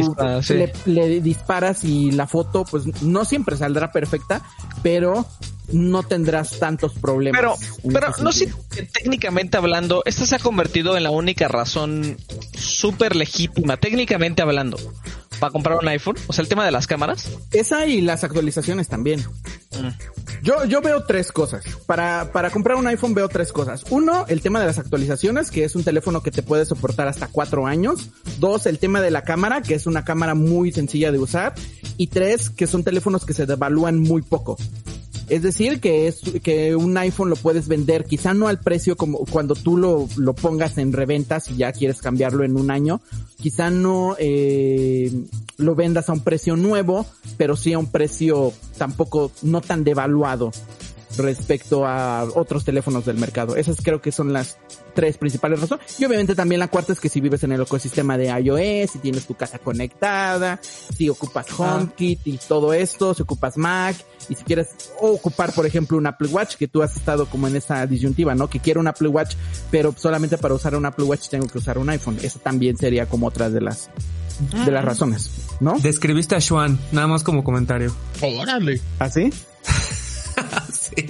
le, 0.86 1.22
disparas 1.22 1.86
y 1.86 2.12
la 2.12 2.28
foto 2.28 2.66
pues 2.70 3.02
no 3.02 3.24
siempre 3.24 3.56
saldrá 3.56 3.94
perfecta, 3.94 4.42
pero 4.84 5.26
no 5.72 6.04
tendrás 6.04 6.60
tantos 6.60 6.92
problemas. 6.94 7.40
Pero, 7.40 7.56
pero 7.94 8.12
no 8.22 8.34
sé, 8.34 8.54
técnicamente 8.92 9.56
hablando, 9.56 10.04
esta 10.06 10.26
se 10.26 10.36
ha 10.36 10.40
convertido 10.40 10.98
en 10.98 11.04
la 11.04 11.10
única 11.10 11.48
razón 11.48 12.18
súper 12.54 13.16
legítima, 13.16 13.78
técnicamente 13.78 14.42
hablando, 14.42 14.78
para 15.40 15.52
comprar 15.52 15.78
un 15.82 15.88
iPhone. 15.88 16.16
O 16.28 16.34
sea, 16.34 16.44
el 16.44 16.50
tema 16.50 16.66
de 16.66 16.72
las 16.72 16.88
cámaras. 16.88 17.30
Esa 17.52 17.86
y 17.86 18.02
las 18.02 18.24
actualizaciones 18.24 18.88
también. 18.88 19.24
Yo, 20.42 20.66
yo 20.66 20.82
veo 20.82 21.04
tres 21.04 21.32
cosas. 21.32 21.64
Para, 21.86 22.32
para 22.32 22.50
comprar 22.50 22.78
un 22.78 22.88
iPhone 22.88 23.14
veo 23.14 23.30
tres 23.30 23.52
cosas. 23.52 23.84
Uno, 23.90 24.26
el 24.28 24.42
tema 24.42 24.60
de 24.60 24.68
las 24.68 24.80
actualizaciones, 24.80 25.52
que 25.52 25.64
es 25.64 25.76
un 25.76 25.84
teléfono 25.84 26.22
que 26.22 26.32
te 26.32 26.44
puede 26.44 26.66
soportar 26.66 27.08
hasta 27.08 27.28
cuatro 27.28 27.68
años. 27.68 28.10
Dos, 28.40 28.66
el 28.66 28.80
tema 28.80 29.02
de 29.02 29.12
la 29.12 29.24
cámara, 29.24 29.62
que 29.62 29.74
es 29.74 29.88
una 29.88 30.06
cámara 30.06 30.36
muy 30.36 30.72
sencilla 30.72 31.12
de 31.12 31.20
usar. 31.20 31.54
Y 31.98 32.08
tres, 32.08 32.50
que 32.50 32.68
son 32.68 32.84
teléfonos 32.84 33.26
que 33.26 33.34
se 33.34 33.46
devalúan 33.46 34.00
muy 34.00 34.22
poco. 34.22 34.58
Es 35.28 35.42
decir, 35.42 35.80
que 35.80 36.08
es 36.08 36.22
que 36.44 36.76
un 36.76 36.96
iPhone 36.98 37.30
lo 37.30 37.36
puedes 37.36 37.68
vender 37.68 38.06
quizá 38.06 38.34
no 38.34 38.48
al 38.48 38.60
precio 38.60 38.96
como 38.96 39.20
cuando 39.20 39.56
tú 39.56 39.78
lo, 39.78 40.08
lo 40.18 40.34
pongas 40.34 40.78
en 40.78 40.94
reventas 40.94 41.50
y 41.50 41.58
ya 41.58 41.72
quieres 41.72 42.02
cambiarlo 42.02 42.44
en 42.44 42.56
un 42.58 42.70
año, 42.70 43.02
quizá 43.42 43.72
no 43.72 44.16
eh, 44.20 45.12
lo 45.58 45.76
vendas 45.76 46.10
a 46.10 46.14
un 46.14 46.20
precio 46.20 46.56
nuevo, 46.56 47.06
pero 47.38 47.56
sí 47.56 47.74
a 47.74 47.80
un 47.80 47.92
precio 47.92 48.54
tampoco 48.78 49.32
no 49.42 49.62
tan 49.62 49.84
devaluado 49.84 50.52
respecto 51.18 51.86
a 51.86 52.24
otros 52.24 52.66
teléfonos 52.66 53.06
del 53.06 53.18
mercado. 53.18 53.56
Esas 53.56 53.82
creo 53.82 54.02
que 54.02 54.12
son 54.12 54.34
las 54.34 54.58
tres 54.94 55.18
principales 55.18 55.60
razones. 55.62 56.00
Y 56.00 56.06
obviamente 56.06 56.36
también 56.36 56.60
la 56.60 56.68
cuarta 56.68 56.94
es 56.94 57.00
que 57.00 57.10
si 57.10 57.22
vives 57.22 57.44
en 57.44 57.52
el 57.52 57.62
ecosistema 57.62 58.18
de 58.18 58.28
iOS, 58.28 58.92
si 58.92 59.00
tienes 59.00 59.26
tu 59.26 59.36
casa 59.36 59.60
conectada, 59.60 60.60
si 60.96 61.10
ocupas 61.10 61.48
ah. 61.60 61.78
HomeKit 61.78 62.26
y 62.26 62.38
todo 62.38 62.74
esto, 62.74 63.14
si 63.14 63.24
ocupas 63.24 63.58
Mac, 63.58 63.96
y 64.30 64.36
si 64.36 64.44
quieres 64.44 64.70
ocupar, 65.00 65.54
por 65.54 65.66
ejemplo, 65.66 65.98
un 65.98 66.08
Apple 66.08 66.30
Watch, 66.30 66.56
que 66.56 66.68
tú 66.68 66.82
has 66.82 66.96
estado 66.96 67.28
como 67.28 67.48
en 67.48 67.56
esa 67.56 67.86
disyuntiva, 67.86 68.34
¿no? 68.36 68.50
Que 68.50 68.60
quiero 68.60 68.80
un 68.80 68.88
Apple 68.88 69.10
Watch, 69.10 69.36
pero 69.70 69.94
solamente 69.98 70.38
para 70.38 70.54
usar 70.54 70.76
un 70.76 70.86
Apple 70.86 71.06
Watch 71.06 71.30
tengo 71.30 71.48
que 71.48 71.58
usar 71.58 71.78
un 71.78 71.90
iPhone. 71.90 72.18
Eso 72.22 72.40
también 72.40 72.78
sería 72.78 73.06
como 73.08 73.28
otra 73.28 73.50
de 73.50 73.62
las 73.62 73.90
de 74.66 74.72
las 74.72 74.84
razones, 74.84 75.32
¿no? 75.60 75.80
Describiste 75.80 76.36
a 76.36 76.42
Xuan, 76.42 76.78
nada 76.92 77.08
más 77.08 77.24
como 77.24 77.44
comentario. 77.44 77.96
Órale. 78.22 78.82
¿Así? 79.00 79.32
sí. 80.96 81.08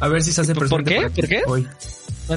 A 0.00 0.08
ver 0.08 0.22
si 0.22 0.32
se 0.32 0.42
hace 0.42 0.54
¿Por 0.54 0.84
qué? 0.84 1.10
¿Por 1.14 1.28
qué? 1.28 1.42
Hoy. 1.46 1.66
No, 2.28 2.36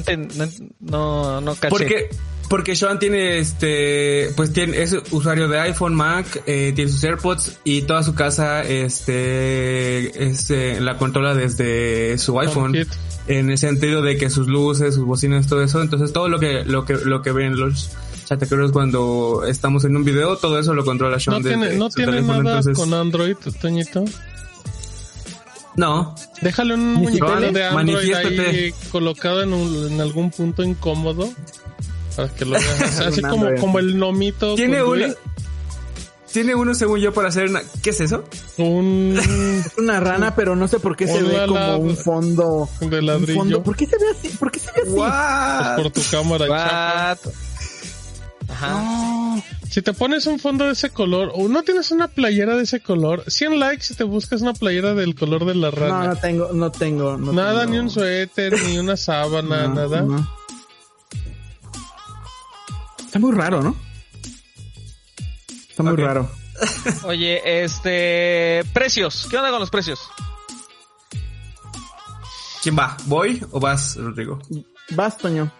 no, 0.80 1.40
no, 1.40 1.54
caché. 1.54 1.68
Porque, 1.68 2.10
porque 2.48 2.76
Sean 2.76 2.98
tiene 2.98 3.38
este, 3.38 4.30
pues 4.36 4.52
tiene, 4.52 4.80
es 4.82 4.96
usuario 5.10 5.48
de 5.48 5.58
iPhone, 5.60 5.94
Mac, 5.94 6.42
eh, 6.46 6.72
tiene 6.74 6.90
sus 6.90 7.02
AirPods 7.02 7.58
y 7.64 7.82
toda 7.82 8.02
su 8.02 8.14
casa, 8.14 8.62
este, 8.62 10.24
este, 10.26 10.80
la 10.80 10.96
controla 10.96 11.34
desde 11.34 12.18
su 12.18 12.38
iPhone. 12.40 12.76
En 13.26 13.50
el 13.50 13.58
sentido 13.58 14.02
de 14.02 14.16
que 14.16 14.30
sus 14.30 14.48
luces, 14.48 14.94
sus 14.94 15.04
bocinas, 15.04 15.46
todo 15.46 15.62
eso. 15.62 15.80
Entonces 15.80 16.12
todo 16.12 16.28
lo 16.28 16.40
que, 16.40 16.64
lo 16.64 16.84
que, 16.84 16.94
lo 16.94 17.22
que 17.22 17.30
ven 17.30 17.56
los 17.56 17.90
chatequeros 18.24 18.72
cuando 18.72 19.44
estamos 19.46 19.84
en 19.84 19.94
un 19.94 20.04
video, 20.04 20.36
todo 20.36 20.58
eso 20.58 20.74
lo 20.74 20.84
controla 20.84 21.20
Sean. 21.20 21.42
No 21.42 21.48
tiene, 21.48 21.76
no 21.76 21.90
tiene 21.90 22.22
nada 22.22 22.60
con 22.74 22.92
Android, 22.94 23.36
Toñito. 23.60 24.04
No. 25.80 26.14
Déjale 26.42 26.74
un 26.74 26.92
muñeco 26.92 27.40
de 27.40 27.64
Android 27.64 28.14
ahí 28.14 28.74
colocado 28.92 29.42
en, 29.42 29.52
en, 29.92 30.00
algún 30.02 30.30
punto 30.30 30.62
incómodo 30.62 31.30
para 32.14 32.28
que 32.28 32.44
lo 32.44 32.52
veas. 32.52 33.00
Así 33.06 33.22
como, 33.22 33.54
como 33.58 33.78
el 33.78 33.98
nomito. 33.98 34.56
Tiene 34.56 34.82
un, 34.82 35.14
tiene 36.32 36.54
uno, 36.54 36.74
según 36.74 37.00
yo, 37.00 37.14
para 37.14 37.28
hacer 37.28 37.48
una... 37.48 37.62
¿Qué 37.82 37.90
es 37.90 38.00
eso? 38.02 38.24
Un... 38.58 39.18
una 39.78 40.00
rana, 40.00 40.34
pero 40.36 40.54
no 40.54 40.68
sé 40.68 40.78
por 40.80 40.96
qué 40.96 41.06
se 41.08 41.22
ve 41.22 41.46
como 41.46 41.76
un 41.78 41.96
fondo... 41.96 42.68
De 42.80 43.00
ladrillo. 43.00 43.40
Fondo. 43.40 43.62
¿Por 43.62 43.74
qué 43.74 43.86
se 43.86 43.96
ve 43.96 44.04
así? 44.18 44.28
¿Por 44.36 44.52
qué 44.52 44.58
se 44.58 44.70
ve 44.72 44.82
así? 44.82 44.90
Pues 44.94 45.82
por 45.82 45.90
tu 45.90 46.02
cámara, 46.10 46.46
chapa. 46.46 47.30
Ajá. 48.60 49.42
Si 49.70 49.82
te 49.82 49.92
pones 49.92 50.26
un 50.26 50.38
fondo 50.38 50.66
de 50.66 50.72
ese 50.72 50.90
color, 50.90 51.32
o 51.34 51.48
no 51.48 51.62
tienes 51.62 51.90
una 51.92 52.08
playera 52.08 52.56
de 52.56 52.64
ese 52.64 52.80
color, 52.80 53.24
100 53.26 53.58
likes 53.58 53.84
si 53.84 53.94
te 53.94 54.04
buscas 54.04 54.42
una 54.42 54.52
playera 54.52 54.94
del 54.94 55.14
color 55.14 55.44
de 55.44 55.54
la 55.54 55.70
rana. 55.70 55.98
No, 56.00 56.08
no 56.08 56.16
tengo, 56.16 56.52
no 56.52 56.70
tengo. 56.72 57.16
No 57.16 57.32
nada, 57.32 57.60
tengo. 57.60 57.72
ni 57.72 57.78
un 57.78 57.90
suéter, 57.90 58.52
ni 58.66 58.78
una 58.78 58.96
sábana, 58.96 59.68
No, 59.68 59.74
nada. 59.74 60.02
no. 60.02 60.40
Está 63.06 63.18
muy 63.18 63.32
raro, 63.32 63.62
¿no? 63.62 63.76
Está 65.68 65.82
muy 65.82 65.96
raro. 65.96 66.30
Oye, 67.04 67.62
este. 67.64 68.64
Precios. 68.72 69.26
¿Qué 69.30 69.36
onda 69.36 69.50
con 69.50 69.60
los 69.60 69.70
precios? 69.70 70.00
¿Quién 72.62 72.78
va? 72.78 72.96
¿Voy 73.06 73.42
o 73.52 73.58
vas, 73.58 73.96
Rodrigo? 73.96 74.38
Vas, 74.90 75.16
Toño. 75.16 75.50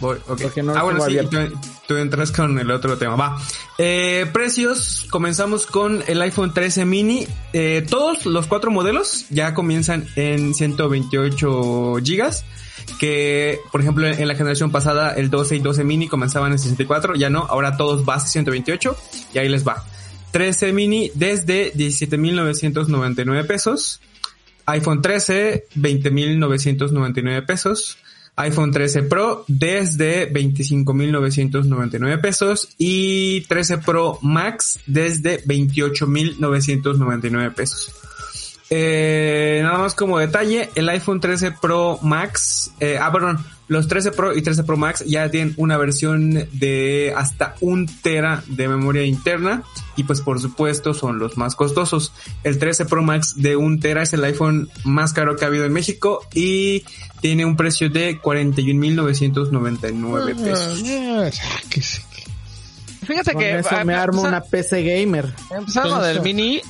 Voy, 0.00 0.16
ok. 0.28 0.40
Porque 0.42 0.62
no 0.62 0.72
ah, 0.72 0.78
lo 0.78 0.84
bueno, 0.84 1.04
sí, 1.04 1.18
tú, 1.30 1.38
tú 1.86 1.96
entras 1.96 2.32
con 2.32 2.58
el 2.58 2.70
otro 2.70 2.96
tema. 2.96 3.16
Va. 3.16 3.42
Eh, 3.78 4.26
precios, 4.32 5.06
comenzamos 5.10 5.66
con 5.66 6.02
el 6.06 6.20
iPhone 6.22 6.52
13 6.52 6.84
mini. 6.84 7.26
Eh, 7.52 7.84
todos 7.88 8.26
los 8.26 8.46
cuatro 8.46 8.70
modelos 8.70 9.26
ya 9.30 9.54
comienzan 9.54 10.06
en 10.16 10.54
128 10.54 11.96
gigas. 12.04 12.44
Que, 12.98 13.60
por 13.72 13.80
ejemplo, 13.80 14.06
en 14.06 14.28
la 14.28 14.34
generación 14.34 14.70
pasada, 14.70 15.14
el 15.14 15.30
12 15.30 15.56
y 15.56 15.58
12 15.60 15.84
mini 15.84 16.08
comenzaban 16.08 16.52
en 16.52 16.58
64. 16.58 17.14
Ya 17.14 17.30
no, 17.30 17.46
ahora 17.48 17.76
todos 17.76 18.04
base 18.04 18.28
128. 18.28 18.96
Y 19.34 19.38
ahí 19.38 19.48
les 19.48 19.66
va. 19.66 19.84
13 20.32 20.72
mini 20.72 21.10
desde 21.14 21.72
17.999 21.74 23.46
pesos. 23.46 24.00
iPhone 24.66 25.00
13, 25.00 25.66
20.999 25.76 27.46
pesos. 27.46 27.98
iPhone 28.36 28.72
13 28.72 29.04
Pro 29.04 29.44
desde 29.46 30.28
25.999 30.32 32.20
pesos 32.20 32.68
y 32.78 33.42
13 33.42 33.78
Pro 33.78 34.18
Max 34.22 34.80
desde 34.86 35.44
28.999 35.44 37.54
pesos. 37.54 37.92
Eh, 38.70 39.60
nada 39.62 39.78
más 39.78 39.94
como 39.94 40.18
detalle, 40.18 40.70
el 40.74 40.88
iPhone 40.88 41.20
13 41.20 41.52
Pro 41.52 41.98
Max, 42.02 42.72
eh, 42.80 42.98
ah, 43.00 43.12
perdón, 43.12 43.38
los 43.68 43.86
13 43.88 44.10
Pro 44.12 44.36
y 44.36 44.42
13 44.42 44.64
Pro 44.64 44.76
Max 44.76 45.02
ya 45.06 45.30
tienen 45.30 45.54
una 45.56 45.76
versión 45.78 46.46
de 46.52 47.14
hasta 47.16 47.54
un 47.60 47.86
tera 47.86 48.42
de 48.46 48.68
memoria 48.68 49.04
interna 49.04 49.62
y 49.96 50.04
pues 50.04 50.20
por 50.20 50.38
supuesto 50.40 50.92
son 50.94 51.18
los 51.18 51.36
más 51.36 51.54
costosos. 51.56 52.12
El 52.42 52.58
13 52.58 52.86
Pro 52.86 53.02
Max 53.02 53.34
de 53.36 53.56
un 53.56 53.80
tera 53.80 54.02
es 54.02 54.12
el 54.12 54.22
iPhone 54.24 54.68
más 54.84 55.12
caro 55.12 55.36
que 55.36 55.44
ha 55.44 55.48
habido 55.48 55.64
en 55.66 55.72
México 55.72 56.26
y 56.34 56.84
tiene 57.20 57.44
un 57.46 57.56
precio 57.56 57.88
de 57.90 58.20
41.999 58.20 60.42
pesos. 60.42 60.82
Ah. 60.86 61.30
Fíjate 63.06 63.32
Con 63.32 63.42
que. 63.42 63.58
eso 63.58 63.68
ah, 63.72 63.84
me 63.84 63.94
armo 63.94 64.22
empeza- 64.22 64.28
una 64.28 64.40
PC 64.42 64.82
gamer. 64.82 65.34
Empezando 65.50 66.00
del 66.02 66.20
mini. 66.22 66.60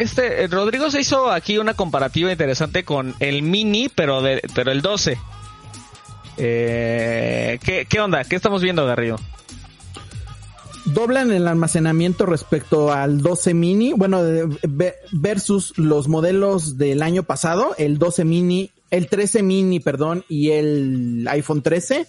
Este, 0.00 0.44
eh, 0.44 0.46
Rodrigo 0.46 0.90
se 0.90 1.02
hizo 1.02 1.30
aquí 1.30 1.58
una 1.58 1.74
comparativa 1.74 2.32
interesante 2.32 2.84
con 2.84 3.14
el 3.20 3.42
mini, 3.42 3.90
pero 3.94 4.22
de, 4.22 4.40
pero 4.54 4.72
el 4.72 4.80
12. 4.80 5.18
Eh, 6.38 7.58
¿qué, 7.62 7.84
¿Qué 7.86 8.00
onda? 8.00 8.24
¿Qué 8.24 8.34
estamos 8.34 8.62
viendo, 8.62 8.86
Garrido? 8.86 9.18
Doblan 10.86 11.30
el 11.32 11.46
almacenamiento 11.46 12.24
respecto 12.24 12.94
al 12.94 13.20
12 13.20 13.52
mini, 13.52 13.92
bueno, 13.92 14.22
versus 15.12 15.76
los 15.76 16.08
modelos 16.08 16.78
del 16.78 17.02
año 17.02 17.24
pasado, 17.24 17.74
el 17.76 17.98
12 17.98 18.24
mini, 18.24 18.70
el 18.90 19.06
13 19.06 19.42
mini, 19.42 19.80
perdón, 19.80 20.24
y 20.30 20.52
el 20.52 21.28
iPhone 21.28 21.60
13, 21.60 22.06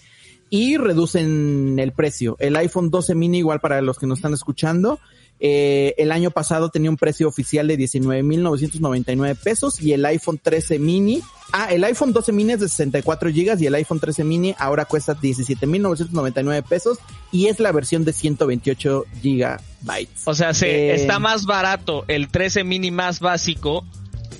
y 0.49 0.77
reducen 0.77 1.77
el 1.77 1.91
precio. 1.91 2.37
El 2.39 2.55
iPhone 2.55 2.89
12 2.89 3.15
mini, 3.15 3.39
igual 3.39 3.59
para 3.59 3.81
los 3.81 3.99
que 3.99 4.07
nos 4.07 4.19
están 4.19 4.33
escuchando, 4.33 4.97
eh, 5.43 5.95
el 5.97 6.11
año 6.11 6.29
pasado 6.29 6.69
tenía 6.69 6.91
un 6.91 6.97
precio 6.97 7.27
oficial 7.27 7.67
de 7.67 7.75
19.999 7.75 9.35
pesos 9.35 9.81
y 9.81 9.93
el 9.93 10.05
iPhone 10.05 10.37
13 10.37 10.77
mini, 10.77 11.23
ah, 11.51 11.71
el 11.71 11.83
iPhone 11.83 12.13
12 12.13 12.31
mini 12.31 12.53
es 12.53 12.59
de 12.59 12.69
64 12.69 13.31
gigas 13.31 13.59
y 13.59 13.65
el 13.65 13.73
iPhone 13.73 13.99
13 13.99 14.23
mini 14.23 14.53
ahora 14.59 14.85
cuesta 14.85 15.17
17.999 15.17 16.63
pesos 16.63 16.99
y 17.31 17.47
es 17.47 17.59
la 17.59 17.71
versión 17.71 18.05
de 18.05 18.13
128 18.13 19.05
gigabytes. 19.19 20.21
O 20.25 20.35
sea, 20.35 20.53
se, 20.53 20.91
Eh, 20.91 20.93
está 20.93 21.17
más 21.17 21.45
barato 21.47 22.05
el 22.07 22.29
13 22.29 22.63
mini 22.63 22.91
más 22.91 23.19
básico 23.19 23.83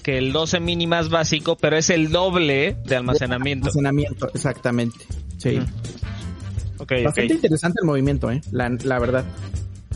que 0.04 0.20
el 0.20 0.32
12 0.32 0.60
mini 0.60 0.86
más 0.86 1.10
básico, 1.10 1.58
pero 1.58 1.78
es 1.78 1.90
el 1.90 2.12
doble 2.12 2.78
de 2.86 2.96
almacenamiento. 2.96 3.70
Almacenamiento, 3.70 4.30
exactamente. 4.36 5.04
Sí. 5.40 5.60
Mm. 5.60 5.64
Ok, 6.78 6.92
ok. 6.92 7.06
Bastante 7.06 7.34
interesante 7.34 7.80
el 7.82 7.88
movimiento, 7.88 8.30
eh, 8.30 8.42
la, 8.52 8.70
la 8.84 9.00
verdad. 9.00 9.26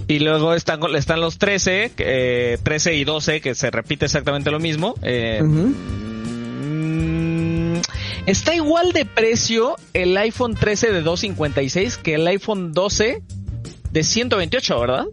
Y 0.07 0.19
luego 0.19 0.53
están, 0.53 0.79
están 0.95 1.19
los 1.19 1.37
13, 1.39 1.91
que, 1.95 2.53
eh, 2.53 2.57
13 2.61 2.93
y 2.95 3.03
12, 3.03 3.41
que 3.41 3.55
se 3.55 3.71
repite 3.71 4.05
exactamente 4.05 4.51
lo 4.51 4.59
mismo. 4.59 4.93
Eh, 5.01 5.39
Ujú. 5.41 5.73
mm, 6.63 7.81
está 8.27 8.53
igual 8.53 8.91
de 8.91 9.05
precio 9.05 9.75
el 9.93 10.15
iPhone 10.17 10.55
13 10.55 10.91
de 10.91 11.01
256 11.01 11.97
que 11.97 12.15
el 12.15 12.27
iPhone 12.27 12.71
12 12.73 13.23
de 13.91 14.03
128, 14.03 14.79
¿verdad? 14.79 15.05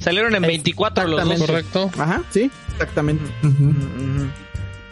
Salieron 0.00 0.34
en 0.34 0.42
24 0.42 1.06
los 1.06 1.24
dos. 1.24 1.32
Exactamente. 1.32 1.70
Correcto. 1.72 2.02
Ajá, 2.02 2.22
sí, 2.30 2.50
exactamente. 2.72 3.24
Ujú. 3.42 3.64
Ujú. 3.64 4.28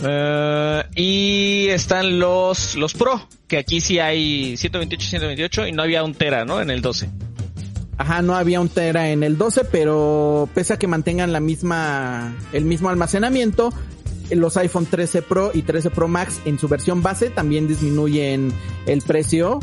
Eh, 0.04 0.82
y 0.94 1.68
están 1.68 2.18
los 2.18 2.74
los 2.76 2.92
Pro, 2.94 3.28
que 3.46 3.58
aquí 3.58 3.80
sí 3.80 3.98
hay 3.98 4.56
128 4.56 5.06
128 5.08 5.66
y 5.68 5.72
no 5.72 5.82
había 5.82 6.02
un 6.02 6.14
Tera, 6.14 6.44
¿no? 6.44 6.60
En 6.60 6.70
el 6.70 6.82
12. 6.82 7.08
Ajá, 7.98 8.20
no 8.22 8.34
había 8.36 8.60
un 8.60 8.68
tera 8.68 9.10
en 9.10 9.22
el 9.22 9.38
12, 9.38 9.64
pero 9.64 10.48
pese 10.54 10.74
a 10.74 10.78
que 10.78 10.86
mantengan 10.86 11.32
la 11.32 11.40
misma, 11.40 12.34
el 12.52 12.64
mismo 12.66 12.90
almacenamiento, 12.90 13.72
los 14.30 14.56
iPhone 14.58 14.86
13 14.86 15.22
Pro 15.22 15.50
y 15.54 15.62
13 15.62 15.90
Pro 15.90 16.06
Max 16.08 16.40
en 16.44 16.58
su 16.58 16.68
versión 16.68 17.02
base 17.02 17.30
también 17.30 17.66
disminuyen 17.68 18.52
el 18.86 19.00
precio, 19.02 19.60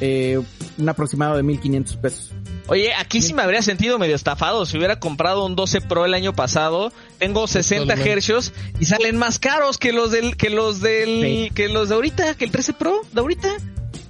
eh, 0.00 0.40
un 0.78 0.88
aproximado 0.88 1.36
de 1.36 1.42
1500 1.42 1.96
pesos. 1.98 2.32
Oye, 2.68 2.94
aquí 2.94 3.20
sí 3.20 3.34
me 3.34 3.42
habría 3.42 3.60
sentido 3.60 3.98
medio 3.98 4.14
estafado 4.16 4.64
si 4.64 4.78
hubiera 4.78 4.98
comprado 4.98 5.44
un 5.44 5.54
12 5.54 5.82
Pro 5.82 6.06
el 6.06 6.14
año 6.14 6.32
pasado. 6.34 6.90
Tengo 7.18 7.46
60 7.46 7.82
Totalmente. 7.82 8.12
hercios 8.12 8.54
y 8.80 8.86
salen 8.86 9.18
más 9.18 9.38
caros 9.38 9.76
que 9.76 9.92
los 9.92 10.10
del 10.10 10.38
que 10.38 10.48
los 10.48 10.80
del 10.80 11.20
Sí. 11.20 11.50
que 11.54 11.68
los 11.68 11.90
de 11.90 11.96
ahorita, 11.96 12.34
que 12.36 12.46
el 12.46 12.50
13 12.50 12.72
Pro 12.72 13.02
de 13.12 13.20
ahorita. 13.20 13.48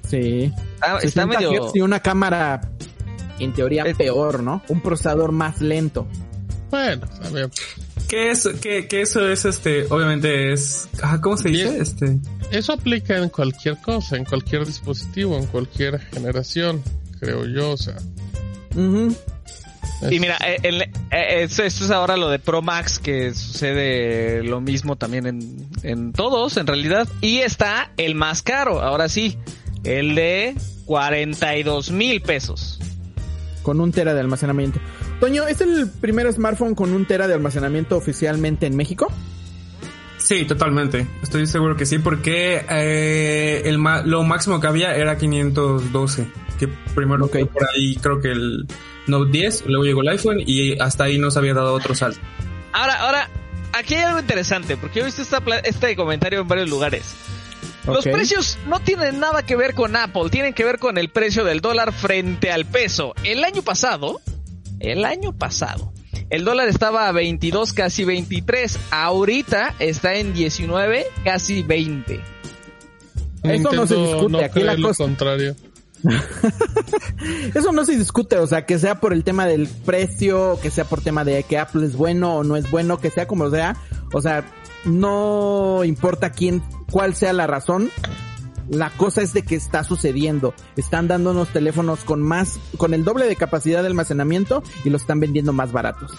Sí. 0.09 0.53
Ah, 0.81 0.99
está 1.03 1.23
60 1.23 1.27
medio 1.27 1.73
y 1.75 1.81
una 1.81 1.99
cámara 2.01 2.61
en 3.39 3.53
teoría 3.53 3.85
Es- 3.85 3.97
peor, 3.97 4.43
¿no? 4.43 4.63
Un 4.69 4.81
procesador 4.81 5.33
más 5.33 5.61
lento. 5.61 6.07
Bueno, 6.71 7.07
a 7.23 7.29
ver. 7.31 7.51
Que 8.09 8.31
eso, 8.31 8.51
que, 8.61 8.87
que 8.89 9.01
eso 9.03 9.29
es 9.29 9.45
este, 9.45 9.87
obviamente 9.87 10.53
es, 10.53 10.89
¿cómo 11.23 11.37
se 11.37 11.49
dice? 11.49 11.79
Este, 11.81 12.19
Eso 12.51 12.73
aplica 12.73 13.17
en 13.17 13.29
cualquier 13.29 13.77
cosa, 13.79 14.17
en 14.17 14.25
cualquier 14.25 14.67
dispositivo, 14.67 15.37
en 15.39 15.47
cualquier 15.47 16.01
generación, 16.01 16.83
creo 17.21 17.47
yo, 17.47 17.71
o 17.71 17.77
sea. 17.77 17.97
Ujú. 18.75 19.15
Y 20.11 20.19
mira, 20.21 20.37
eh, 20.47 20.59
el- 20.65 20.83
eh, 20.83 20.91
esto, 21.45 21.63
esto 21.63 21.85
es 21.85 21.91
ahora 21.91 22.17
lo 22.17 22.29
de 22.29 22.39
Pro 22.41 22.61
Max, 22.61 22.99
que 22.99 23.33
sucede 23.33 24.43
lo 24.43 24.61
mismo 24.61 24.97
también 24.97 25.27
en, 25.27 25.69
en 25.83 26.13
todos, 26.13 26.57
en 26.57 26.67
realidad. 26.67 27.09
Y 27.21 27.39
está 27.39 27.91
el 27.97 28.15
más 28.17 28.43
caro, 28.43 28.83
ahora 28.83 29.09
sí, 29.09 29.39
el 29.85 30.15
de 30.15 30.57
42 30.85 31.91
mil 31.91 32.21
pesos. 32.21 32.81
Con 33.65 33.81
un 33.81 33.91
tera 33.91 34.15
de 34.15 34.21
almacenamiento. 34.21 34.79
Toño, 35.19 35.49
¿es 35.49 35.61
el 35.61 35.91
primer 36.01 36.33
smartphone 36.33 36.77
con 36.77 36.93
un 36.93 37.05
tera 37.07 37.27
de 37.27 37.35
almacenamiento 37.35 37.97
oficialmente 37.97 38.67
en 38.67 38.77
México? 38.77 39.11
Sí, 40.19 40.45
totalmente. 40.45 41.07
Estoy 41.23 41.47
seguro 41.47 41.77
que 41.77 41.85
sí, 41.85 41.99
porque 41.99 42.65
eh, 42.71 43.63
el 43.65 43.75
lo 44.05 44.23
máximo 44.23 44.61
que 44.61 44.67
había 44.69 44.95
era 44.95 45.19
512. 45.19 46.27
Que 46.59 46.69
primero 46.95 47.25
Ok. 47.25 47.33
fue 47.33 47.47
por 47.47 47.65
ahí, 47.75 47.97
creo 47.97 48.21
que 48.21 48.31
el 48.31 48.67
Note 49.07 49.31
10, 49.33 49.65
luego 49.67 49.85
llegó 49.85 50.03
el 50.03 50.09
iPhone 50.11 50.39
y 50.47 50.79
hasta 50.81 51.05
ahí 51.05 51.19
no 51.19 51.31
se 51.31 51.39
había 51.41 51.53
dado 51.53 51.75
otro 51.75 51.95
salto. 51.95 52.21
Ahora, 52.73 52.95
ahora, 53.01 53.29
aquí 53.73 53.95
hay 53.97 54.03
algo 54.05 54.21
interesante, 54.21 54.77
porque 54.77 55.01
yo 55.01 55.03
he 55.03 55.07
visto 55.07 55.21
esta 55.23 55.41
pla- 55.41 55.59
este 55.59 55.95
comentario 55.97 56.41
en 56.41 56.49
varios 56.49 56.71
lugares. 56.71 57.15
Los 57.87 58.05
precios 58.05 58.59
no 58.67 58.81
tienen 58.81 59.21
nada 59.21 59.45
que 59.45 59.57
ver 59.57 59.75
con 59.75 59.95
Apple, 59.97 60.31
tienen 60.31 60.55
que 60.55 60.65
ver 60.65 60.79
con 60.79 60.97
el 60.99 61.11
precio 61.11 61.45
del 61.45 61.61
dólar 61.61 61.93
frente 61.93 62.51
al 62.51 62.65
peso. 62.65 63.15
El 63.25 63.45
año 63.45 63.63
pasado, 63.63 64.21
el 64.81 65.05
año 65.05 65.33
pasado, 65.33 65.93
el 66.31 66.45
dólar 66.45 66.69
estaba 66.69 67.09
a 67.09 67.13
22, 67.13 67.73
casi 67.73 68.05
23. 68.05 68.79
Ahorita 68.91 69.75
está 69.79 70.15
en 70.15 70.33
19, 70.33 71.07
casi 71.25 71.63
20. 71.63 72.21
Eso 73.43 73.73
no 73.73 73.87
se 73.87 73.97
discute, 73.97 74.45
aquí 74.45 74.61
la 74.61 74.75
lo 74.75 74.89
cosa- 74.89 75.05
contrario. 75.05 75.55
Eso 77.55 77.73
no 77.73 77.85
se 77.85 77.97
discute, 77.97 78.37
o 78.39 78.47
sea, 78.47 78.67
que 78.67 78.79
sea 78.79 79.01
por 79.01 79.13
el 79.13 79.25
tema 79.25 79.47
del 79.47 79.69
precio, 79.69 80.59
que 80.63 80.71
sea 80.71 80.85
por 80.85 81.01
tema 81.01 81.25
de 81.25 81.43
que 81.45 81.59
Apple 81.59 81.87
es 81.87 81.97
bueno 81.97 82.37
o 82.37 82.45
no 82.45 82.57
es 82.57 82.71
bueno, 82.71 82.99
que 82.99 83.11
sea 83.11 83.27
como 83.27 83.51
sea, 83.51 83.77
o 84.13 84.21
sea, 84.21 84.45
no 84.85 85.83
importa 85.85 86.31
quién, 86.33 86.63
cuál 86.95 87.17
sea 87.17 87.33
la 87.33 87.49
razón, 87.49 87.91
la 88.71 88.89
cosa 88.91 89.21
es 89.21 89.33
de 89.33 89.43
que 89.43 89.57
está 89.57 89.83
sucediendo. 89.83 90.55
Están 90.77 91.09
dándonos 91.09 91.49
teléfonos 91.49 92.05
con 92.05 92.23
más, 92.23 92.61
con 92.77 92.95
el 92.95 93.03
doble 93.03 93.27
de 93.27 93.35
capacidad 93.35 93.81
de 93.83 93.89
almacenamiento 93.89 94.63
y 94.85 94.91
los 94.91 95.01
están 95.03 95.19
vendiendo 95.19 95.53
más 95.53 95.73
baratos. 95.73 96.13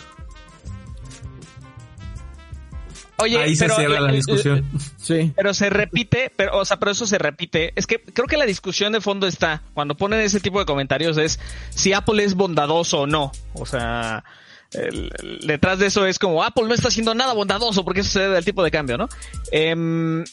Oye, 3.20 3.38
Ahí 3.38 3.56
se 3.56 3.64
pero, 3.66 3.76
cierra 3.78 4.00
la 4.02 4.12
eh, 4.12 4.16
discusión. 4.18 4.66
Sí. 4.98 5.32
Pero 5.34 5.54
se 5.54 5.70
repite, 5.70 6.30
pero, 6.36 6.60
o 6.60 6.66
sea, 6.66 6.76
pero 6.78 6.92
eso 6.92 7.06
se 7.06 7.18
repite. 7.18 7.72
Es 7.78 7.88
que 7.88 8.02
creo 8.04 8.28
que 8.28 8.36
la 8.36 8.46
discusión 8.46 8.92
de 8.92 9.00
fondo 9.00 9.28
está, 9.28 9.62
cuando 9.74 9.96
ponen 9.96 10.20
ese 10.20 10.42
tipo 10.42 10.60
de 10.60 10.66
comentarios, 10.66 11.18
es 11.18 11.40
si 11.70 11.94
Apple 11.94 12.22
es 12.22 12.34
bondadoso 12.36 13.00
o 13.04 13.08
no. 13.08 13.32
O 13.54 13.66
sea, 13.66 14.26
el- 14.74 15.10
el- 15.20 15.48
detrás 15.48 15.80
de 15.80 15.86
eso 15.86 16.06
es 16.06 16.20
como 16.20 16.44
Apple 16.44 16.66
no 16.68 16.74
está 16.74 16.90
haciendo 16.90 17.16
nada 17.16 17.34
bondadoso 17.34 17.86
porque 17.86 18.02
eso 18.02 18.10
se 18.10 18.20
debe 18.20 18.36
al 18.36 18.44
tipo 18.44 18.62
de 18.62 18.72
cambio, 18.72 18.98
¿no? 18.98 19.08
Em, 19.50 20.26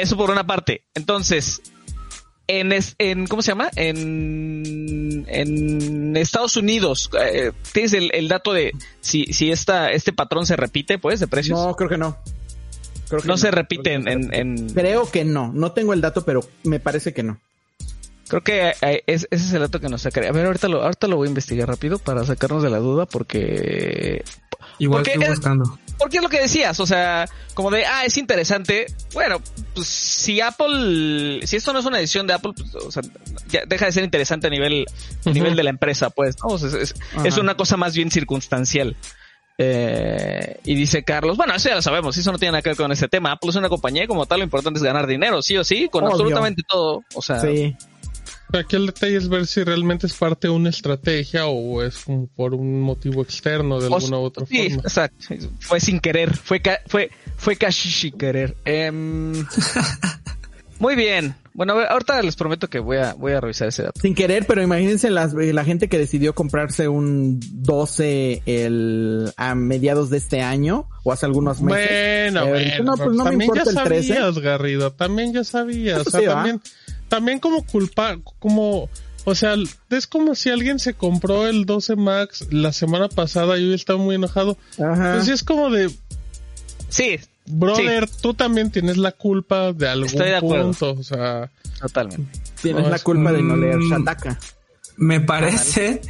eso 0.00 0.16
por 0.16 0.30
una 0.30 0.46
parte. 0.46 0.84
Entonces, 0.94 1.60
en, 2.46 2.72
es- 2.72 2.94
en 2.98 3.26
¿cómo 3.26 3.42
se 3.42 3.52
llama? 3.52 3.70
En, 3.76 5.24
en 5.28 6.16
Estados 6.16 6.56
Unidos, 6.56 7.10
eh, 7.20 7.52
¿tienes 7.72 7.92
el, 7.92 8.10
el 8.14 8.28
dato 8.28 8.52
de 8.52 8.72
si, 9.00 9.24
si 9.26 9.50
esta, 9.50 9.90
este 9.90 10.12
patrón 10.12 10.46
se 10.46 10.56
repite, 10.56 10.98
pues, 10.98 11.20
de 11.20 11.28
precios? 11.28 11.58
No, 11.58 11.74
creo 11.76 11.88
que 11.88 11.98
no. 11.98 12.16
Creo 13.08 13.22
que 13.22 13.28
no, 13.28 13.36
se 13.36 13.50
repite 13.50 13.94
en, 13.94 14.06
en- 14.08 14.32
en- 14.34 14.68
Creo 14.72 15.10
que 15.10 15.24
no. 15.24 15.52
No 15.52 15.72
tengo 15.72 15.92
el 15.92 16.00
dato, 16.00 16.24
pero 16.24 16.40
me 16.64 16.78
parece 16.80 17.12
que 17.12 17.22
no. 17.24 17.40
creo 18.28 18.42
que 18.44 18.72
eh, 18.82 19.02
es- 19.06 19.26
ese 19.30 19.44
es 19.46 19.52
el 19.52 19.60
dato 19.60 19.80
que 19.80 19.88
nos 19.88 20.02
sacaría. 20.02 20.30
A 20.30 20.32
ver, 20.32 20.46
ahorita 20.46 20.68
lo, 20.68 20.82
ahorita 20.82 21.08
lo 21.08 21.16
voy 21.16 21.26
a 21.26 21.30
investigar 21.30 21.68
rápido 21.68 21.98
para 21.98 22.24
sacarnos 22.24 22.62
de 22.62 22.70
la 22.70 22.78
duda 22.78 23.06
porque 23.06 24.22
Igual 24.78 25.00
Porque 25.02 25.12
estoy 25.12 25.24
es- 25.24 25.30
buscando. 25.38 25.78
Porque 26.00 26.16
es 26.16 26.22
lo 26.22 26.28
que 26.28 26.40
decías, 26.40 26.80
o 26.80 26.86
sea, 26.86 27.26
como 27.54 27.70
de 27.70 27.84
ah, 27.86 28.04
es 28.04 28.16
interesante. 28.18 28.86
Bueno, 29.12 29.40
pues 29.74 29.86
si 29.86 30.40
Apple 30.40 31.46
si 31.46 31.56
esto 31.56 31.72
no 31.72 31.78
es 31.78 31.84
una 31.86 31.98
decisión 31.98 32.26
de 32.26 32.32
Apple, 32.32 32.52
pues, 32.56 32.74
o 32.74 32.90
sea, 32.90 33.02
ya 33.48 33.60
deja 33.66 33.86
de 33.86 33.92
ser 33.92 34.02
interesante 34.04 34.48
a 34.48 34.50
nivel 34.50 34.86
a 35.24 35.30
nivel 35.30 35.54
de 35.54 35.62
la 35.62 35.70
empresa, 35.70 36.10
pues, 36.10 36.36
¿no? 36.42 36.54
O 36.54 36.58
sea, 36.58 36.68
es, 36.80 36.94
es- 37.24 37.36
una 37.38 37.54
cosa 37.56 37.76
más 37.76 37.94
bien 37.94 38.10
circunstancial. 38.10 38.96
Eh, 39.62 40.58
y 40.64 40.74
dice 40.74 41.04
Carlos, 41.04 41.36
bueno, 41.36 41.54
eso 41.54 41.68
ya 41.68 41.74
lo 41.74 41.82
sabemos, 41.82 42.16
eso 42.16 42.32
no 42.32 42.38
tiene 42.38 42.52
nada 42.52 42.62
que 42.62 42.70
ver 42.70 42.76
con 42.78 42.90
este 42.92 43.08
tema. 43.08 43.32
Apple 43.32 43.50
es 43.50 43.56
una 43.56 43.68
compañía 43.68 44.04
y 44.04 44.06
como 44.06 44.24
tal, 44.24 44.38
lo 44.38 44.44
importante 44.44 44.78
es 44.78 44.82
ganar 44.82 45.06
dinero, 45.06 45.42
sí 45.42 45.56
o 45.58 45.64
sí, 45.64 45.88
con 45.90 46.04
Obvio. 46.04 46.12
absolutamente 46.14 46.62
todo. 46.66 47.04
O 47.14 47.20
sea, 47.20 47.40
Sí. 47.40 47.76
Aquí 48.52 48.76
el 48.76 48.86
detalle 48.86 49.16
es 49.16 49.28
ver 49.28 49.46
si 49.46 49.62
realmente 49.64 50.06
es 50.06 50.14
parte 50.14 50.48
de 50.48 50.54
una 50.54 50.70
estrategia 50.70 51.46
o 51.46 51.82
es 51.82 51.98
como 51.98 52.26
por 52.28 52.54
un 52.54 52.80
motivo 52.80 53.22
externo 53.22 53.80
de 53.80 53.88
O- 53.88 53.94
alguna 53.96 54.18
u 54.18 54.22
otra 54.22 54.46
sí, 54.46 54.68
forma. 54.70 54.82
exacto. 54.82 55.34
Fue 55.60 55.80
sin 55.80 56.00
querer, 56.00 56.36
fue 56.36 56.60
ca- 56.60 56.80
fue 56.86 57.10
fue 57.36 57.56
casi 57.56 57.90
sin 57.90 58.12
querer. 58.18 58.56
Em, 58.64 59.32
muy 60.78 60.96
bien. 60.96 61.34
Bueno, 61.52 61.74
ahorita 61.78 62.22
les 62.22 62.36
prometo 62.36 62.68
que 62.68 62.78
voy 62.78 62.96
a 62.98 63.12
voy 63.14 63.32
a 63.32 63.40
revisar 63.40 63.68
ese 63.68 63.82
dato. 63.82 64.00
Sin 64.00 64.14
querer, 64.14 64.46
pero 64.46 64.62
imagínense 64.62 65.10
las, 65.10 65.34
eh, 65.34 65.52
la 65.52 65.64
gente 65.64 65.88
que 65.88 65.98
decidió 65.98 66.32
comprarse 66.34 66.88
un 66.88 67.38
12 67.52 68.42
el, 68.46 69.30
a 69.36 69.54
mediados 69.56 70.10
de 70.10 70.18
este 70.18 70.40
año 70.42 70.88
o 71.02 71.12
hace 71.12 71.26
algunos 71.26 71.60
meses. 71.60 72.32
Bueno, 72.32 72.46
Eh, 72.56 72.74
bueno, 72.78 72.84
no, 72.84 72.96
pues 73.04 73.16
no 73.16 73.24
me 73.24 73.30
también 73.30 73.50
importa 73.50 73.64
ya 73.72 73.80
el 73.82 73.86
13. 73.88 74.14
sabías, 74.14 74.38
Garrido, 74.38 74.92
también 74.92 75.32
ya 75.34 75.44
sabías, 75.44 76.00
Eso 76.00 76.08
o 76.08 76.10
sea, 76.12 76.20
sí, 76.20 76.26
¿va? 76.26 76.60
También, 77.10 77.38
como 77.40 77.62
culpar, 77.66 78.20
como, 78.38 78.88
o 79.24 79.34
sea, 79.34 79.54
es 79.90 80.06
como 80.06 80.34
si 80.34 80.48
alguien 80.48 80.78
se 80.78 80.94
compró 80.94 81.46
el 81.46 81.66
12 81.66 81.96
Max 81.96 82.46
la 82.50 82.72
semana 82.72 83.08
pasada 83.10 83.58
y 83.58 83.64
hoy 83.68 83.74
está 83.74 83.96
muy 83.96 84.14
enojado. 84.14 84.56
Ajá. 84.82 85.16
Pues 85.16 85.28
es 85.28 85.42
como 85.44 85.68
de, 85.68 85.90
Sí, 86.88 87.18
brother, 87.46 88.08
tú 88.08 88.32
también 88.34 88.70
tienes 88.70 88.96
la 88.96 89.12
culpa 89.12 89.72
de 89.72 89.88
algún 89.88 90.06
Estoy 90.06 90.28
de 90.30 90.36
acuerdo. 90.36 90.64
punto, 90.66 90.90
o 90.98 91.02
sea, 91.02 91.50
totalmente. 91.80 92.40
Tienes 92.62 92.82
no, 92.84 92.88
la 92.90 92.96
es- 92.96 93.02
culpa 93.02 93.32
de 93.32 93.42
no 93.42 93.56
leer 93.56 93.76
mm, 93.76 93.90
Shataka. 93.90 94.38
Me 94.96 95.20
parece 95.20 96.00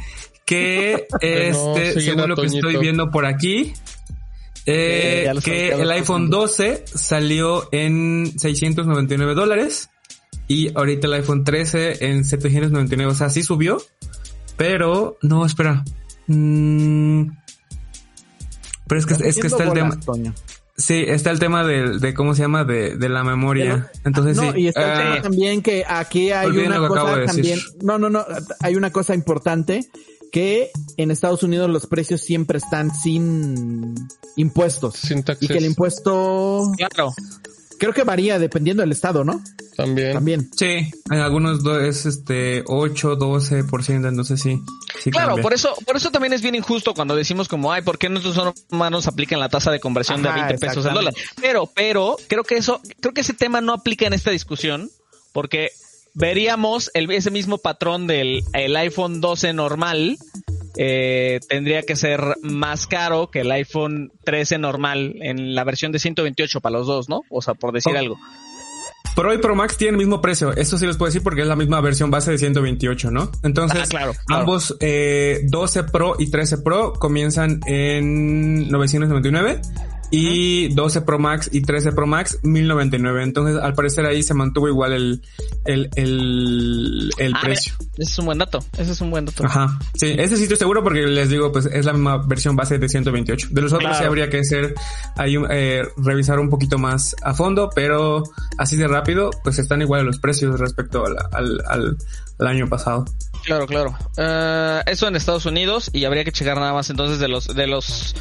que 0.45 1.07
no, 1.11 1.17
este, 1.21 1.99
siguen 1.99 2.15
según 2.15 2.29
lo 2.29 2.35
que 2.35 2.45
estoy 2.47 2.77
viendo 2.77 3.11
por 3.11 3.25
aquí, 3.25 3.73
eh, 4.65 5.27
Eh, 5.31 5.39
que 5.43 5.69
el 5.69 5.89
iPhone 5.91 6.27
sabía. 6.29 6.39
12 6.39 6.83
salió 6.87 7.69
en 7.71 8.33
699 8.37 9.33
dólares 9.33 9.89
y 10.51 10.69
ahorita 10.75 11.07
el 11.07 11.13
iPhone 11.13 11.45
13 11.45 12.05
en 12.05 12.25
799, 12.25 13.13
o 13.13 13.15
sea, 13.15 13.29
sí 13.29 13.41
subió, 13.41 13.81
pero 14.57 15.17
no, 15.21 15.45
espera. 15.45 15.85
Mm, 16.27 17.29
pero 18.85 18.99
es 18.99 19.05
que, 19.05 19.13
es 19.13 19.37
que 19.37 19.47
está 19.47 19.63
el 19.63 19.71
tema, 19.71 19.97
Toño. 19.97 20.33
sí, 20.75 21.05
está 21.07 21.31
el 21.31 21.39
tema 21.39 21.65
de, 21.65 21.99
de 21.99 22.13
cómo 22.13 22.35
se 22.35 22.41
llama, 22.41 22.65
de, 22.65 22.97
de 22.97 23.07
la 23.07 23.23
memoria. 23.23 23.89
Entonces 24.03 24.35
no, 24.35 24.51
sí. 24.51 24.63
y 24.63 24.67
está 24.67 24.83
el 24.83 24.89
ah, 24.89 25.03
tema 25.03 25.21
también 25.21 25.61
que 25.61 25.85
aquí 25.87 26.31
hay 26.31 26.49
una 26.49 26.85
cosa 26.85 27.15
de 27.15 27.21
decir. 27.21 27.33
también. 27.35 27.59
No, 27.81 27.97
no, 27.97 28.09
no. 28.09 28.25
Hay 28.59 28.75
una 28.75 28.91
cosa 28.91 29.15
importante 29.15 29.89
que 30.33 30.69
en 30.97 31.11
Estados 31.11 31.43
Unidos 31.43 31.69
los 31.69 31.87
precios 31.87 32.19
siempre 32.19 32.57
están 32.57 32.93
sin 32.93 33.95
impuestos. 34.35 34.95
sin 34.95 35.23
taxes. 35.23 35.49
Y 35.49 35.53
que 35.53 35.59
el 35.59 35.65
impuesto 35.65 36.73
Claro. 36.77 37.13
Creo 37.81 37.93
que 37.93 38.03
varía 38.03 38.37
dependiendo 38.37 38.81
del 38.83 38.91
estado, 38.91 39.23
¿no? 39.23 39.41
también. 39.75 40.13
También. 40.13 40.49
Sí, 40.55 40.91
en 41.09 41.17
algunos 41.19 41.63
do- 41.63 41.79
es 41.79 42.05
este 42.05 42.63
8, 42.67 43.17
12%, 43.17 44.07
entonces 44.07 44.39
sí. 44.39 44.61
sí 45.01 45.09
Claro, 45.09 45.29
cambia. 45.29 45.41
por 45.41 45.53
eso, 45.53 45.73
por 45.87 45.95
eso 45.95 46.11
también 46.11 46.33
es 46.33 46.43
bien 46.43 46.53
injusto 46.53 46.93
cuando 46.93 47.15
decimos 47.15 47.47
como, 47.47 47.71
ay, 47.71 47.81
¿por 47.81 47.97
qué 47.97 48.07
nuestros 48.07 48.37
humanos 48.69 49.07
aplican 49.07 49.39
la 49.39 49.49
tasa 49.49 49.71
de 49.71 49.79
conversión 49.79 50.21
de 50.21 50.29
Ajá, 50.29 50.45
20 50.49 50.59
pesos 50.67 50.85
al 50.85 50.93
dólar? 50.93 51.13
Pero, 51.41 51.65
pero, 51.73 52.17
creo 52.27 52.43
que 52.43 52.57
eso, 52.57 52.79
creo 52.99 53.13
que 53.15 53.21
ese 53.21 53.33
tema 53.33 53.59
no 53.61 53.73
aplica 53.73 54.05
en 54.05 54.13
esta 54.13 54.29
discusión, 54.29 54.91
porque 55.33 55.71
veríamos 56.13 56.91
el, 56.93 57.09
ese 57.09 57.31
mismo 57.31 57.57
patrón 57.57 58.05
del 58.05 58.43
el 58.53 58.75
iPhone 58.75 59.21
12 59.21 59.53
normal, 59.53 60.17
eh, 60.77 61.39
tendría 61.49 61.83
que 61.83 61.95
ser 61.95 62.21
más 62.41 62.87
caro 62.87 63.29
que 63.31 63.41
el 63.41 63.51
iPhone 63.51 64.11
13 64.23 64.57
normal 64.57 65.15
en 65.21 65.53
la 65.55 65.63
versión 65.63 65.91
de 65.91 65.99
128 65.99 66.61
para 66.61 66.77
los 66.77 66.87
dos, 66.87 67.09
¿no? 67.09 67.21
O 67.29 67.41
sea, 67.41 67.53
por 67.53 67.71
decir 67.73 67.93
Oh. 67.95 67.99
algo. 67.99 68.19
Pro 69.15 69.33
y 69.33 69.39
Pro 69.39 69.55
Max 69.55 69.75
tienen 69.75 69.95
el 69.95 69.99
mismo 69.99 70.21
precio. 70.21 70.53
Esto 70.55 70.77
sí 70.77 70.87
les 70.87 70.95
puedo 70.95 71.09
decir 71.09 71.21
porque 71.21 71.41
es 71.41 71.47
la 71.47 71.57
misma 71.57 71.81
versión 71.81 72.09
base 72.09 72.31
de 72.31 72.37
128, 72.37 73.11
¿no? 73.11 73.29
Entonces, 73.43 73.81
Ah, 73.83 73.87
claro, 73.89 74.13
claro. 74.25 74.41
ambos 74.43 74.77
eh, 74.79 75.41
12 75.49 75.83
Pro 75.83 76.15
y 76.17 76.31
13 76.31 76.59
Pro 76.59 76.93
comienzan 76.93 77.59
en 77.65 78.69
999 78.69 79.59
y 80.11 80.67
12 80.73 81.01
Pro 81.01 81.17
Max 81.19 81.49
y 81.51 81.61
13 81.61 81.93
Pro 81.93 82.05
Max 82.05 82.37
1099. 82.43 83.23
Entonces, 83.23 83.57
al 83.61 83.73
parecer 83.73 84.05
ahí 84.05 84.21
se 84.23 84.33
mantuvo 84.33 84.67
igual 84.67 84.93
el, 84.93 85.21
el, 85.65 85.89
el, 85.95 87.09
el 87.17 87.33
Ah, 87.35 87.39
precio. 87.41 87.73
mira, 87.79 87.91
ese 87.97 88.11
es 88.11 88.19
un 88.19 88.25
buen 88.25 88.37
dato, 88.37 88.59
ese 88.77 88.91
es 88.91 89.01
un 89.01 89.09
buen 89.11 89.25
dato. 89.25 89.45
Ajá. 89.45 89.79
Sí, 89.95 90.13
ese 90.17 90.37
sitio 90.37 90.55
seguro 90.57 90.83
porque 90.83 91.01
les 91.03 91.29
digo, 91.29 91.51
pues 91.51 91.65
es 91.65 91.85
la 91.85 91.93
misma 91.93 92.17
versión 92.27 92.55
base 92.55 92.77
de 92.77 92.87
128. 92.89 93.47
De 93.51 93.61
los 93.61 93.71
otros 93.73 93.89
Claro. 93.89 93.97
sí 93.99 94.05
habría 94.05 94.29
que 94.29 94.39
hacer 94.39 94.75
ahí 95.17 95.35
eh, 95.49 95.83
revisar 95.97 96.39
un 96.39 96.49
poquito 96.49 96.77
más 96.77 97.15
a 97.23 97.33
fondo, 97.33 97.69
pero 97.73 98.23
así 98.57 98.75
de 98.77 98.87
rápido, 98.87 99.31
pues 99.43 99.59
están 99.59 99.81
iguales 99.81 100.05
los 100.05 100.19
precios 100.19 100.59
respecto 100.59 101.05
al, 101.05 101.15
al, 101.31 101.61
al, 101.67 101.97
al 102.39 102.47
año 102.47 102.67
pasado. 102.67 103.05
Claro, 103.45 103.65
claro. 103.65 103.95
Eh, 104.17 104.81
eso 104.87 105.07
en 105.07 105.15
Estados 105.15 105.45
Unidos 105.45 105.89
y 105.93 106.05
habría 106.05 106.23
que 106.23 106.31
checar 106.31 106.57
nada 106.57 106.73
más 106.73 106.89
entonces 106.91 107.17
de 107.19 107.27
los 107.27 107.47
de 107.47 107.65
los 107.67 108.15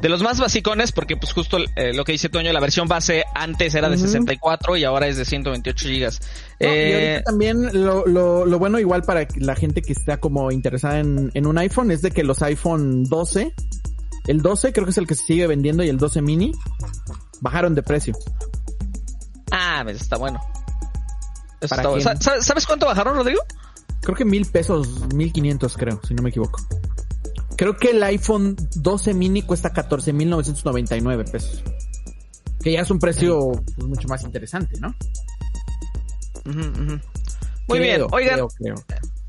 de 0.00 0.08
los 0.08 0.22
más 0.22 0.38
basicones 0.38 0.92
porque 0.92 1.16
pues 1.16 1.32
justo 1.32 1.56
eh, 1.76 1.92
lo 1.94 2.04
que 2.04 2.12
dice 2.12 2.28
Toño, 2.28 2.52
la 2.52 2.60
versión 2.60 2.88
base 2.88 3.24
antes 3.34 3.74
era 3.74 3.88
de 3.88 3.96
Ujú. 3.96 4.06
64 4.06 4.76
y 4.76 4.84
ahora 4.84 5.06
es 5.08 5.16
de 5.16 5.24
128 5.24 5.88
gigas. 5.88 6.20
No, 6.60 6.66
y 6.66 6.70
Eh, 6.70 6.94
ahorita 7.12 7.22
también 7.30 7.84
lo, 7.84 8.06
lo, 8.06 8.44
lo 8.46 8.58
bueno 8.58 8.78
igual 8.78 9.02
para 9.02 9.26
la 9.36 9.54
gente 9.56 9.82
que 9.82 9.92
está 9.92 10.18
como 10.18 10.50
interesada 10.50 10.98
en, 11.00 11.30
en 11.34 11.46
un 11.46 11.56
iPhone 11.58 11.90
es 11.90 12.02
de 12.02 12.10
que 12.10 12.22
los 12.24 12.42
iPhone 12.42 13.04
12, 13.04 13.54
el 14.26 14.42
12 14.42 14.72
creo 14.72 14.84
que 14.84 14.90
es 14.90 14.98
el 14.98 15.06
que 15.06 15.14
se 15.14 15.24
sigue 15.24 15.46
vendiendo 15.46 15.82
y 15.82 15.88
el 15.88 15.96
12 15.98 16.20
mini 16.22 16.52
bajaron 17.40 17.74
de 17.74 17.82
precio. 17.82 18.14
ah, 19.50 19.80
pues, 19.84 20.00
está 20.02 20.16
bueno. 20.16 20.40
Eso 21.60 21.68
¿Para 21.74 21.96
está 21.96 22.10
bueno. 22.12 22.42
¿Sabes 22.42 22.66
cuánto 22.66 22.86
bajaron, 22.86 23.16
Rodrigo? 23.16 23.40
Creo 24.02 24.16
que 24.16 24.24
mil 24.26 24.44
pesos, 24.46 24.86
mil 25.14 25.32
quinientos 25.32 25.76
creo, 25.78 25.98
si 26.06 26.12
no 26.12 26.22
me 26.22 26.28
equivoco. 26.28 26.60
Creo 27.56 27.76
que 27.76 27.90
el 27.90 28.02
iPhone 28.02 28.56
12 28.76 29.14
mini 29.14 29.42
cuesta 29.42 29.72
14.999 29.72 31.30
pesos. 31.30 31.62
Que 32.62 32.72
ya 32.72 32.80
es 32.80 32.90
un 32.90 32.98
precio 32.98 33.52
pues, 33.76 33.88
mucho 33.88 34.08
más 34.08 34.22
interesante, 34.24 34.78
¿no? 34.80 34.94
Muy 36.44 37.78
Creo, 37.78 37.80
bien. 37.80 38.06
Oigan, 38.10 38.34
creo, 38.34 38.48
creo. 38.48 38.74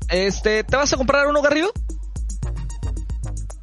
este, 0.08 0.64
¿te 0.64 0.76
vas 0.76 0.92
a 0.92 0.96
comprar 0.96 1.26
uno, 1.26 1.40
Garrido? 1.42 1.70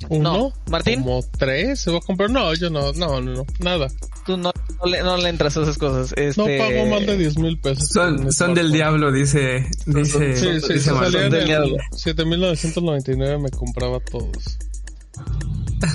Uno, 0.09 0.33
No. 0.33 0.53
¿Martín? 0.69 1.01
como 1.01 1.21
tres, 1.37 1.81
se 1.81 1.91
va 1.91 1.97
a 1.97 2.01
comprar. 2.01 2.29
No, 2.29 2.53
yo 2.53 2.69
no, 2.69 2.91
no, 2.93 3.21
no, 3.21 3.33
no, 3.33 3.45
nada. 3.59 3.87
Tú 4.25 4.37
no, 4.37 4.51
no, 4.79 4.89
le, 4.89 5.01
no 5.03 5.17
le 5.17 5.29
entras 5.29 5.57
a 5.57 5.63
esas 5.63 5.77
cosas. 5.77 6.13
Este... 6.17 6.39
No 6.39 6.65
pago 6.65 6.85
más 6.87 7.05
de 7.05 7.17
10 7.17 7.37
mil 7.37 7.59
pesos. 7.59 7.89
Son, 7.89 8.53
del 8.53 8.71
diablo, 8.71 9.11
dice, 9.11 9.65
dice, 9.85 10.35
Sí, 10.35 10.61
sí, 10.61 10.73
dice 10.73 10.79
salían 10.79 11.29
del 11.29 11.45
diablo. 11.45 11.77
7.999 11.91 13.41
me 13.41 13.49
compraba 13.49 13.99
todos. 13.99 14.57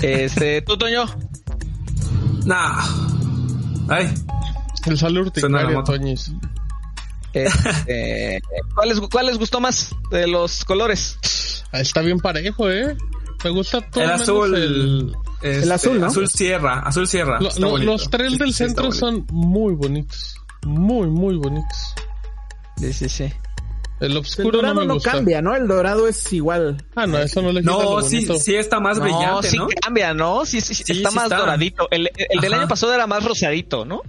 Este, 0.01 0.61
tú, 0.61 0.77
Toño. 0.77 1.05
Nah. 2.45 2.83
Ay, 3.89 4.13
El 4.85 4.97
salud 4.97 5.27
urticaria. 5.27 5.83
Toñis. 5.83 6.31
Este, 7.33 8.41
¿cuál, 8.75 8.89
les, 8.89 8.99
¿Cuál 9.01 9.25
les 9.27 9.37
gustó 9.37 9.59
más 9.59 9.95
de 10.11 10.27
los 10.27 10.65
colores? 10.65 11.17
Ah, 11.71 11.79
Está 11.81 12.01
bien 12.01 12.19
parejo, 12.19 12.69
¿eh? 12.69 12.95
Me 13.43 13.49
gusta 13.51 13.81
todo 13.81 14.03
el 14.03 14.09
azul. 14.11 14.55
el- 14.55 15.13
este, 15.41 15.63
El 15.63 15.71
azul, 15.71 15.99
¿no? 15.99 16.07
Azul 16.07 16.27
sierra, 16.27 16.79
azul 16.79 17.07
sierra. 17.07 17.39
Lo- 17.39 17.49
lo- 17.59 17.77
los 17.77 18.09
tres 18.09 18.37
del 18.37 18.49
Sí, 18.49 18.65
centro 18.65 18.91
son 18.91 19.25
muy 19.31 19.73
bonitos. 19.75 20.35
Muy, 20.65 21.07
muy 21.07 21.37
bonitos. 21.37 21.77
Sí, 22.77 22.91
sí, 22.93 23.07
sí. 23.09 23.23
El 24.01 24.11
El 24.11 24.17
oscuro 24.17 24.45
no 24.51 24.57
dorado 24.57 24.75
me 24.81 24.85
no, 24.87 24.93
gusta. 24.95 25.11
cambia, 25.11 25.41
¿no? 25.41 25.55
El 25.55 25.67
dorado 25.67 26.07
es 26.07 26.31
igual. 26.31 26.85
Ah, 26.95 27.05
no, 27.05 27.17
eso 27.17 27.41
no 27.41 27.51
le 27.51 27.59
quita 27.61 27.71
No, 27.71 27.99
lo 27.99 28.01
sí, 28.01 28.25
sí 28.39 28.55
está 28.55 28.79
más 28.79 28.97
No, 28.97 29.03
brillante, 29.03 29.49
sí 29.49 29.57
¿no? 29.57 29.67
cambia, 29.81 30.13
¿no? 30.13 30.45
Sí, 30.45 30.61
sí, 30.61 30.73
sí, 30.73 30.83
Sí, 30.85 30.91
está 30.93 31.09
sí 31.09 31.15
más 31.15 31.25
está. 31.25 31.37
doradito. 31.39 31.87
El, 31.91 32.09
el 32.15 32.39
del 32.39 32.53
año 32.53 32.67
pasado 32.67 32.93
era 32.93 33.07
más 33.07 33.23
rosadito, 33.25 33.83
¿no? 33.85 34.01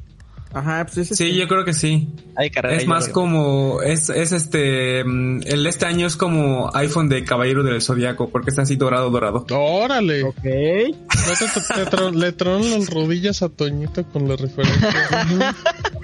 Ajá, 0.52 0.84
pues 0.84 0.98
ese 0.98 1.14
Sí, 1.14 1.36
yo 1.36 1.46
creo 1.46 1.64
que 1.64 1.72
sí. 1.72 2.08
Ay, 2.36 2.50
caray. 2.50 2.78
Es 2.78 2.86
más 2.86 3.08
como, 3.08 3.80
es, 3.82 4.08
es 4.10 4.32
este, 4.32 5.04
mm, 5.04 5.42
el 5.46 5.66
este 5.66 5.86
año 5.86 6.06
es 6.08 6.16
como 6.16 6.70
iPhone 6.74 7.08
de 7.08 7.22
Caballero 7.24 7.62
del 7.62 7.80
Zodiaco, 7.80 8.30
porque 8.30 8.50
está 8.50 8.62
así 8.62 8.74
dorado, 8.76 9.10
dorado. 9.10 9.46
Órale. 9.50 10.24
Ok. 10.24 10.36
No 10.44 11.32
te, 11.38 11.46
te- 11.60 11.84
te 11.84 11.96
tron- 11.96 12.14
le 12.16 12.32
tronan 12.32 12.70
las 12.70 12.90
rodillas 12.90 13.42
a 13.42 13.48
Toñito 13.48 14.02
con 14.04 14.28
la 14.28 14.34
referencia. 14.36 15.54